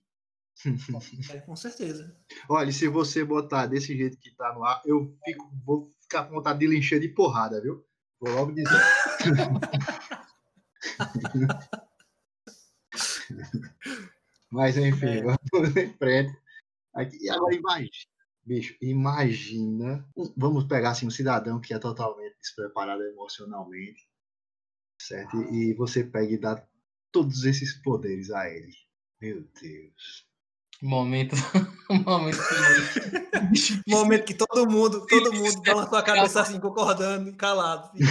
É, 1.31 1.39
com 1.39 1.55
certeza. 1.55 2.15
Olha, 2.49 2.71
se 2.71 2.87
você 2.87 3.23
botar 3.23 3.65
desse 3.67 3.95
jeito 3.95 4.17
que 4.19 4.35
tá 4.35 4.53
no 4.53 4.63
ar, 4.65 4.81
eu 4.85 5.15
fico, 5.23 5.49
vou 5.65 5.89
ficar 6.01 6.25
com 6.25 6.35
vontade 6.35 6.59
de 6.59 6.67
linchar 6.67 6.99
de 6.99 7.07
porrada, 7.09 7.61
viu? 7.61 7.85
Vou 8.19 8.33
logo 8.33 8.51
dizer. 8.51 8.69
Mas 14.51 14.77
enfim, 14.77 15.05
É. 15.07 15.21
vamos 15.23 15.75
em 15.77 15.93
frente. 15.93 16.37
Aqui, 16.93 17.17
e 17.21 17.29
agora 17.29 17.55
imagina, 17.55 17.89
bicho, 18.45 18.75
imagina. 18.81 20.05
Vamos 20.35 20.65
pegar 20.65 20.91
assim 20.91 21.07
um 21.07 21.11
cidadão 21.11 21.61
que 21.61 21.73
é 21.73 21.79
totalmente 21.79 22.35
despreparado 22.39 23.03
emocionalmente, 23.03 24.07
certo? 25.01 25.37
E 25.53 25.73
você 25.75 26.03
pega 26.03 26.33
e 26.33 26.37
dá 26.37 26.67
todos 27.11 27.43
esses 27.45 27.73
poderes 27.81 28.31
a 28.31 28.49
ele. 28.49 28.73
Meu 29.21 29.43
Deus. 29.61 30.29
Momento. 30.81 31.35
momento 32.05 32.37
que. 32.37 33.81
Momento 33.85 34.25
que 34.25 34.33
todo 34.33 34.69
mundo, 34.69 35.05
todo 35.07 35.33
mundo 35.33 35.61
balançou 35.61 35.97
a 35.97 36.03
cabeça 36.03 36.41
assim, 36.41 36.59
concordando, 36.59 37.35
calado. 37.35 37.91
E 37.97 38.03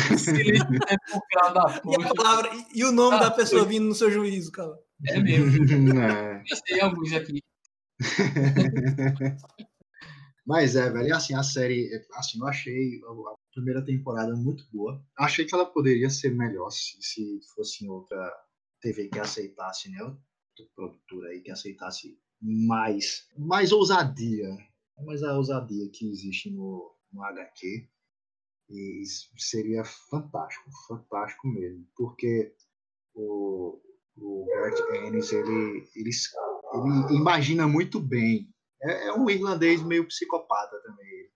a 2.04 2.14
palavra, 2.14 2.50
e, 2.54 2.80
e 2.80 2.84
o 2.84 2.92
nome 2.92 3.16
Ah, 3.16 3.20
da 3.20 3.30
pessoa 3.30 3.62
foi. 3.62 3.72
vindo 3.72 3.86
no 3.86 3.94
seu 3.94 4.10
juízo, 4.10 4.52
cara. 4.52 4.74
É 5.06 5.18
mesmo. 5.18 5.48
É. 6.02 6.42
Eu 6.46 6.56
sei 6.66 6.80
alguns 6.80 7.12
aqui. 7.12 7.42
Mas 10.46 10.76
é, 10.76 10.90
velho, 10.90 11.08
e 11.08 11.12
assim, 11.12 11.34
a 11.34 11.42
série, 11.42 11.90
assim, 12.14 12.38
eu 12.40 12.46
achei 12.46 13.00
a 13.04 13.34
primeira 13.52 13.84
temporada 13.84 14.34
muito 14.34 14.64
boa. 14.72 15.02
Achei 15.18 15.44
que 15.44 15.54
ela 15.54 15.66
poderia 15.66 16.08
ser 16.08 16.34
melhor 16.34 16.70
se, 16.70 16.96
se 17.00 17.38
fosse 17.54 17.84
em 17.84 17.88
outra 17.88 18.16
TV 18.80 19.08
que 19.08 19.18
aceitasse, 19.18 19.90
né? 19.90 20.16
Produtora 20.74 21.28
aí 21.30 21.40
que 21.40 21.50
aceitasse 21.50 22.18
mais, 22.40 23.28
mais 23.36 23.72
ousadia. 23.72 24.48
Mais 25.04 25.22
a 25.22 25.36
ousadia 25.36 25.88
que 25.90 26.08
existe 26.08 26.50
no, 26.50 26.94
no 27.12 27.22
HQ. 27.24 27.88
E 28.70 29.02
seria 29.36 29.84
fantástico, 29.84 30.70
fantástico 30.86 31.48
mesmo. 31.48 31.86
Porque 31.96 32.54
o, 33.14 33.80
o 34.16 34.44
Bert 34.46 34.78
Ennis, 35.06 35.32
ele, 35.32 35.88
ele, 35.94 36.10
ele 36.10 37.16
imagina 37.16 37.66
muito 37.66 38.00
bem 38.00 38.52
é, 38.82 39.08
é 39.08 39.12
um 39.12 39.28
irlandês 39.28 39.82
meio 39.82 40.06
psicopata 40.06 40.80
também. 40.82 41.28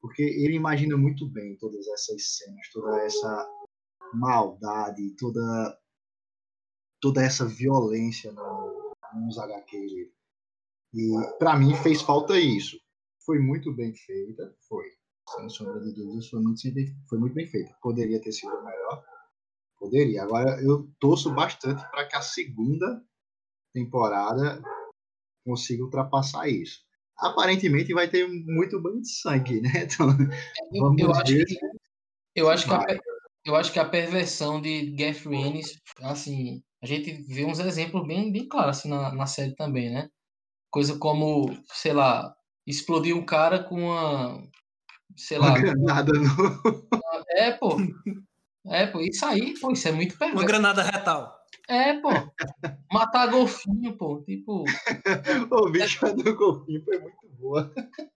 Porque 0.00 0.22
ele 0.22 0.54
imagina 0.54 0.96
muito 0.96 1.28
bem 1.28 1.56
todas 1.56 1.86
essas 1.88 2.36
cenas, 2.36 2.68
toda 2.72 3.00
essa 3.02 3.50
maldade, 4.14 5.14
toda, 5.16 5.78
toda 7.00 7.22
essa 7.22 7.46
violência 7.46 8.32
no, 8.32 8.94
nos 9.14 9.38
HQ. 9.38 10.10
E 10.94 11.12
para 11.38 11.56
mim 11.56 11.74
fez 11.76 12.02
falta 12.02 12.38
isso. 12.38 12.78
Foi 13.24 13.38
muito 13.38 13.72
bem 13.72 13.94
feita, 13.94 14.54
foi. 14.68 14.86
Sem 15.36 15.48
sombra 15.50 15.80
de 15.80 15.92
dúvidas, 15.92 16.28
foi 16.28 16.40
muito, 16.40 16.60
foi 17.08 17.18
muito 17.18 17.34
bem 17.34 17.46
feita. 17.46 17.76
Poderia 17.82 18.20
ter 18.20 18.32
sido 18.32 18.64
melhor, 18.64 19.04
poderia. 19.78 20.22
Agora 20.22 20.62
eu 20.62 20.90
torço 20.98 21.34
bastante 21.34 21.82
para 21.90 22.06
que 22.06 22.16
a 22.16 22.22
segunda 22.22 23.02
temporada 23.74 24.62
consiga 25.44 25.84
ultrapassar 25.84 26.48
isso. 26.48 26.80
Aparentemente 27.18 27.92
vai 27.92 28.08
ter 28.08 28.26
muito 28.26 28.80
banho 28.80 29.02
de 29.02 29.10
sangue, 29.10 29.60
né? 29.60 29.86
Então, 30.72 30.96
eu, 30.98 31.08
eu 31.08 31.12
acho 31.12 31.44
que, 31.44 31.58
eu 32.34 32.50
acho 32.50 32.66
que 32.66 32.74
a, 32.74 33.00
eu 33.44 33.56
acho 33.56 33.72
que 33.72 33.78
a 33.78 33.88
perversão 33.88 34.60
de 34.60 34.94
Geoffrey 34.96 35.40
Ennis, 35.40 35.80
assim, 36.02 36.62
a 36.82 36.86
gente 36.86 37.12
vê 37.22 37.44
uns 37.44 37.58
exemplos 37.58 38.06
bem, 38.06 38.30
bem 38.32 38.48
claros 38.48 38.78
assim, 38.78 38.88
na, 38.88 39.12
na 39.14 39.26
série 39.26 39.54
também, 39.54 39.90
né? 39.90 40.08
Coisa 40.70 40.98
como, 40.98 41.56
sei 41.72 41.92
lá, 41.92 42.34
explodir 42.66 43.16
um 43.16 43.24
cara 43.24 43.62
com 43.62 43.84
uma, 43.84 44.42
sei 45.16 45.38
lá... 45.38 45.48
Uma 45.48 45.58
granada 45.58 46.12
no... 46.12 46.28
É, 47.30 47.52
pô. 47.52 47.76
É, 48.66 48.86
pô, 48.86 49.00
isso 49.00 49.24
aí, 49.24 49.54
pô, 49.58 49.70
isso 49.70 49.86
é 49.86 49.92
muito 49.92 50.18
perverso. 50.18 50.40
Uma 50.40 50.46
granada 50.46 50.82
retal. 50.82 51.38
É, 51.68 51.94
pô. 52.00 52.08
Matar 52.92 53.30
golfinho, 53.30 53.96
pô. 53.96 54.22
Tipo. 54.22 54.64
o 55.52 55.70
bicho 55.70 56.14
do 56.14 56.34
golfinho 56.34 56.82
foi 56.84 56.98
muito 56.98 57.28
boa. 57.38 57.72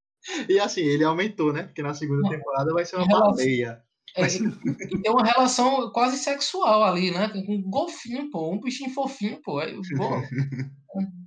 E 0.49 0.61
assim, 0.61 0.83
ele 0.83 1.03
aumentou, 1.03 1.53
né? 1.53 1.65
Porque 1.65 1.83
na 1.83 1.95
segunda 1.95 2.31
temporada 2.31 2.73
vai 2.73 2.85
ser 2.85 2.95
uma 2.95 3.07
relação... 3.07 3.33
baleia. 3.33 3.83
É, 4.15 4.27
tem 4.27 5.11
uma 5.11 5.25
relação 5.25 5.91
quase 5.91 6.19
sexual 6.19 6.85
ali, 6.85 7.11
né? 7.11 7.29
Com 7.29 7.55
um 7.55 7.63
golfinho, 7.63 8.31
pô, 8.31 8.53
um 8.53 8.61
bichinho 8.61 8.93
fofinho, 8.93 9.41
pô. 9.43 9.59
Aí, 9.59 9.75
pô 9.75 9.81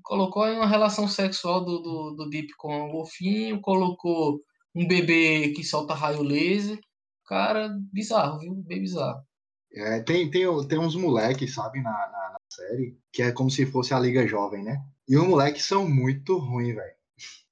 colocou 0.06 0.44
aí 0.44 0.56
uma 0.56 0.68
relação 0.68 1.08
sexual 1.08 1.66
do, 1.66 1.80
do, 1.80 2.12
do 2.12 2.30
Deep 2.30 2.56
com 2.58 2.88
o 2.88 2.92
golfinho, 2.92 3.60
colocou 3.60 4.40
um 4.74 4.88
bebê 4.88 5.52
que 5.56 5.64
solta 5.64 5.96
raio 5.96 6.22
laser. 6.22 6.80
Cara, 7.26 7.76
bizarro, 7.92 8.40
viu? 8.40 8.54
Bem 8.54 8.82
bizarro. 8.82 9.26
É, 9.74 10.00
tem, 10.02 10.30
tem, 10.30 10.46
tem 10.68 10.80
uns 10.80 10.96
moleques, 10.96 11.54
sabe, 11.54 11.82
na, 11.82 11.92
na, 11.92 12.30
na, 12.34 12.38
série, 12.50 12.98
que 13.12 13.24
é 13.24 13.32
como 13.32 13.50
se 13.50 13.66
fosse 13.66 13.94
a 13.94 14.00
Liga 14.00 14.26
Jovem, 14.28 14.64
né? 14.64 14.82
E 15.08 15.18
os 15.18 15.28
moleques 15.28 15.66
são 15.66 15.90
muito 15.90 16.38
ruins, 16.38 16.76
velho. 16.76 16.96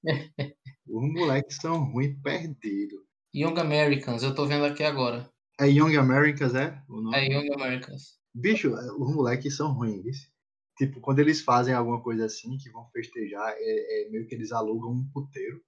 os 0.86 1.12
moleques 1.12 1.56
são 1.56 1.84
ruins 1.84 2.16
perdidos. 2.22 3.03
Young 3.34 3.58
Americans, 3.58 4.22
eu 4.22 4.32
tô 4.32 4.46
vendo 4.46 4.64
aqui 4.64 4.84
agora. 4.84 5.28
É 5.60 5.66
Young 5.66 5.96
Americans, 5.96 6.54
é? 6.54 6.80
É 7.14 7.24
Young 7.26 7.52
Americans. 7.52 8.16
Bicho, 8.32 8.72
os 8.72 9.12
moleques 9.12 9.56
são 9.56 9.72
ruins. 9.72 10.32
Tipo, 10.76 11.00
quando 11.00 11.18
eles 11.18 11.40
fazem 11.40 11.74
alguma 11.74 12.00
coisa 12.00 12.26
assim, 12.26 12.56
que 12.56 12.70
vão 12.70 12.88
festejar, 12.90 13.52
é, 13.56 14.06
é 14.06 14.10
meio 14.10 14.26
que 14.28 14.36
eles 14.36 14.52
alugam 14.52 14.92
um 14.92 15.10
puteiro. 15.12 15.60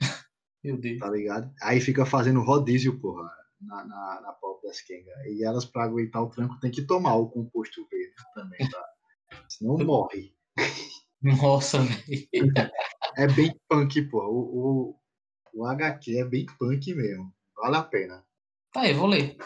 Meu 0.64 0.78
Deus. 0.78 0.98
Tá 0.98 1.10
ligado? 1.10 1.52
Aí 1.62 1.82
fica 1.82 2.06
fazendo 2.06 2.40
rodízio, 2.40 2.98
porra, 2.98 3.30
na, 3.60 3.84
na, 3.84 4.20
na 4.22 4.32
pop 4.32 4.66
das 4.66 4.80
Kenga. 4.80 5.12
E 5.26 5.44
elas, 5.44 5.66
pra 5.66 5.84
aguentar 5.84 6.22
o 6.22 6.30
tranco, 6.30 6.60
tem 6.60 6.70
que 6.70 6.86
tomar 6.86 7.16
o 7.16 7.28
composto 7.28 7.86
verde 7.90 8.14
também, 8.34 8.70
tá? 8.70 8.84
Senão 9.50 9.76
morre. 9.78 10.34
Nossa, 11.22 11.78
velho. 11.78 12.28
É 13.16 13.26
bem 13.26 13.54
punk, 13.68 14.02
porra. 14.08 14.28
O, 14.28 14.38
o, 14.38 15.01
o 15.52 15.66
HQ 15.66 16.18
é 16.18 16.24
bem 16.24 16.46
punk 16.58 16.94
mesmo. 16.94 17.32
Vale 17.56 17.76
a 17.76 17.82
pena. 17.82 18.24
Tá 18.72 18.82
aí, 18.82 18.94
vou 18.94 19.06
ler. 19.06 19.36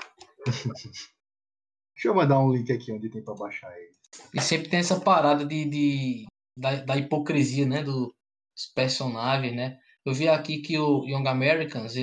Deixa 0.47 2.09
eu 2.09 2.15
mandar 2.15 2.39
um 2.39 2.53
link 2.53 2.71
aqui 2.71 2.93
onde 2.93 3.09
tem 3.09 3.23
pra 3.23 3.35
baixar 3.35 3.77
ele. 3.79 3.97
E 4.35 4.41
sempre 4.41 4.69
tem 4.69 4.81
essa 4.81 5.01
parada 5.01 5.45
de, 5.45 5.65
de 5.65 6.27
da, 6.57 6.77
da, 6.77 6.97
hipocrisia, 6.97 7.67
né? 7.67 7.83
Dos 7.83 8.13
personagens, 8.75 9.55
né? 9.55 9.79
Eu 10.05 10.15
vi 10.15 10.29
aqui 10.29 10.61
que 10.61 10.79
o 10.79 11.05
Young 11.05 11.27
Americans 11.27 11.95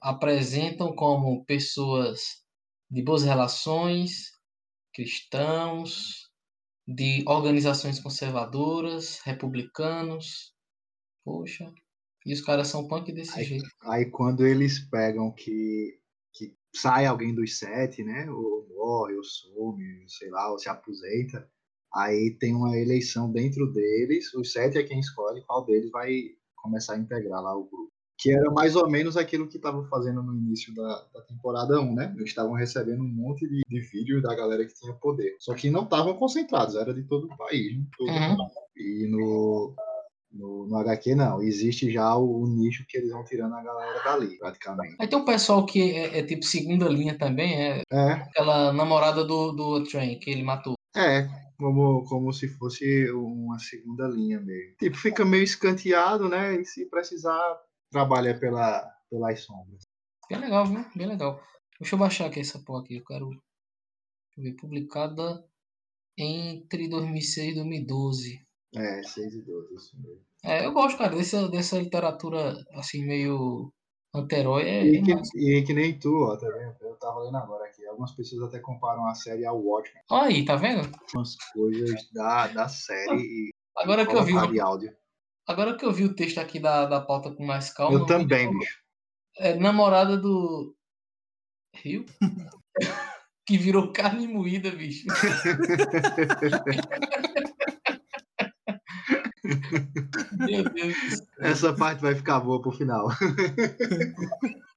apresentam 0.00 0.94
como 0.94 1.44
pessoas 1.44 2.44
de 2.90 3.02
boas 3.02 3.22
relações, 3.22 4.32
cristãos, 4.92 6.28
de 6.86 7.24
organizações 7.26 8.00
conservadoras, 8.00 9.20
republicanos. 9.20 10.52
Poxa, 11.24 11.72
e 12.30 12.32
os 12.32 12.40
caras 12.40 12.68
são 12.68 12.86
punk 12.86 13.10
desse 13.10 13.36
aí, 13.36 13.44
jeito. 13.44 13.68
Aí 13.82 14.06
quando 14.06 14.46
eles 14.46 14.78
pegam 14.78 15.32
que, 15.32 15.98
que 16.32 16.54
sai 16.74 17.04
alguém 17.04 17.34
dos 17.34 17.58
sete, 17.58 18.04
né? 18.04 18.30
Ou 18.30 18.68
morre, 18.76 19.16
ou 19.16 19.24
some, 19.24 20.04
sei 20.06 20.30
lá, 20.30 20.52
ou 20.52 20.56
se 20.56 20.68
aposenta, 20.68 21.50
aí 21.92 22.36
tem 22.38 22.54
uma 22.54 22.78
eleição 22.78 23.32
dentro 23.32 23.66
deles, 23.72 24.32
os 24.32 24.52
sete 24.52 24.78
é 24.78 24.84
quem 24.84 25.00
escolhe 25.00 25.44
qual 25.44 25.64
deles 25.64 25.90
vai 25.90 26.22
começar 26.54 26.94
a 26.94 26.98
integrar 26.98 27.42
lá 27.42 27.56
o 27.56 27.64
grupo. 27.64 27.90
Que 28.16 28.32
era 28.32 28.48
mais 28.52 28.76
ou 28.76 28.88
menos 28.88 29.16
aquilo 29.16 29.48
que 29.48 29.56
estavam 29.56 29.84
fazendo 29.88 30.22
no 30.22 30.36
início 30.36 30.72
da, 30.74 31.08
da, 31.12 31.22
temporada 31.22 31.80
1, 31.80 31.94
né? 31.94 32.14
Eles 32.16 32.28
estavam 32.28 32.52
recebendo 32.52 33.02
um 33.02 33.08
monte 33.08 33.48
de, 33.48 33.62
de 33.66 33.80
vídeos 33.80 34.22
da 34.22 34.36
galera 34.36 34.64
que 34.64 34.74
tinha 34.74 34.92
poder. 34.92 35.34
Só 35.40 35.54
que 35.54 35.70
não 35.70 35.82
estavam 35.82 36.14
concentrados, 36.16 36.76
era 36.76 36.94
de 36.94 37.02
todo 37.04 37.24
o 37.24 37.36
país. 37.36 37.76
Né? 37.76 37.86
Todo 37.96 38.10
uhum. 38.10 38.36
E 38.76 39.08
no, 39.08 39.74
no, 40.32 40.66
no, 40.66 40.76
HQ, 40.76 41.14
não. 41.14 41.42
Existe 41.42 41.90
já 41.90 42.14
o, 42.16 42.42
o, 42.42 42.46
nicho 42.46 42.84
que 42.88 42.96
eles 42.96 43.10
vão 43.10 43.24
tirando 43.24 43.54
a 43.54 43.62
galera 43.62 44.02
dali, 44.02 44.38
praticamente. 44.38 44.96
Aí 44.98 45.08
tem 45.08 45.18
um 45.18 45.24
pessoal 45.24 45.64
que 45.66 45.92
é, 45.92 46.18
é, 46.18 46.22
tipo 46.22 46.44
segunda 46.44 46.88
linha 46.88 47.18
também, 47.18 47.54
é, 47.54 47.82
é. 47.92 48.12
aquela 48.12 48.72
namorada 48.72 49.24
do, 49.24 49.52
do 49.52 49.84
Train 49.84 50.18
que 50.18 50.30
ele 50.30 50.42
matou. 50.42 50.74
É, 50.96 51.28
como, 51.60 52.04
como 52.04 52.32
se 52.32 52.48
fosse 52.48 53.10
uma 53.12 53.58
segunda 53.58 54.08
linha 54.08 54.40
mesmo. 54.40 54.74
Tipo, 54.78 54.96
fica 54.96 55.24
meio 55.24 55.44
escanteado, 55.44 56.28
né? 56.28 56.60
E 56.60 56.64
se 56.64 56.86
precisar, 56.86 57.60
trabalha 57.90 58.38
pela, 58.38 58.82
pelas 59.10 59.40
sombras. 59.42 59.82
Bem 60.28 60.40
legal, 60.40 60.64
viu? 60.66 60.84
Bem 60.96 61.06
legal. 61.06 61.40
Deixa 61.78 61.94
eu 61.94 61.98
baixar 61.98 62.26
aqui 62.26 62.40
essa 62.40 62.58
porra 62.58 62.82
aqui. 62.82 62.96
Eu 62.96 63.04
quero 63.04 63.30
ver. 64.38 64.52
Publicada 64.54 65.44
entre 66.16 66.88
2006 66.88 67.52
e 67.52 67.54
2012. 67.54 68.46
É, 68.74 69.02
6 69.02 69.34
e 69.34 69.42
12, 69.42 69.74
isso 69.74 70.00
mesmo. 70.00 70.20
É, 70.44 70.64
eu 70.64 70.72
gosto, 70.72 70.96
cara, 70.96 71.14
dessa, 71.14 71.48
dessa 71.48 71.78
literatura 71.78 72.54
assim, 72.74 73.04
meio 73.04 73.72
anti-herói. 74.14 74.62
É, 74.62 74.86
e, 74.86 75.02
que, 75.02 75.12
e 75.36 75.62
que 75.62 75.74
nem 75.74 75.98
tu, 75.98 76.24
ó, 76.24 76.36
tá 76.36 76.48
vendo? 76.48 76.76
Eu 76.80 76.94
tava 76.96 77.20
lendo 77.20 77.36
agora 77.36 77.64
aqui. 77.64 77.84
Algumas 77.86 78.12
pessoas 78.12 78.42
até 78.42 78.60
comparam 78.60 79.06
a 79.06 79.14
série 79.14 79.44
ao 79.44 79.60
Watchmen. 79.60 80.02
Olha 80.10 80.28
aí, 80.28 80.44
tá 80.44 80.56
vendo? 80.56 80.90
Umas 81.14 81.36
coisas 81.52 82.10
da, 82.12 82.46
da 82.48 82.68
série 82.68 83.52
agora 83.76 84.06
que 84.06 84.14
eu 84.14 84.22
vi 84.22 84.48
de 84.48 84.60
áudio. 84.60 84.96
Agora 85.46 85.76
que 85.76 85.84
eu 85.84 85.92
vi 85.92 86.04
o 86.04 86.14
texto 86.14 86.38
aqui 86.38 86.60
da, 86.60 86.86
da 86.86 87.00
pauta 87.00 87.34
com 87.34 87.44
mais 87.44 87.72
calma. 87.72 87.98
Eu 87.98 88.06
também, 88.06 88.50
bicho. 88.50 88.78
É 89.36 89.54
namorada 89.54 90.16
do. 90.16 90.76
Rio? 91.74 92.06
que 93.46 93.58
virou 93.58 93.92
carne 93.92 94.28
moída, 94.28 94.70
bicho. 94.70 95.06
Meu 100.32 100.64
Deus. 100.64 100.96
Essa 101.38 101.72
parte 101.72 102.00
vai 102.00 102.14
ficar 102.14 102.40
boa 102.40 102.60
pro 102.60 102.72
final. 102.72 103.08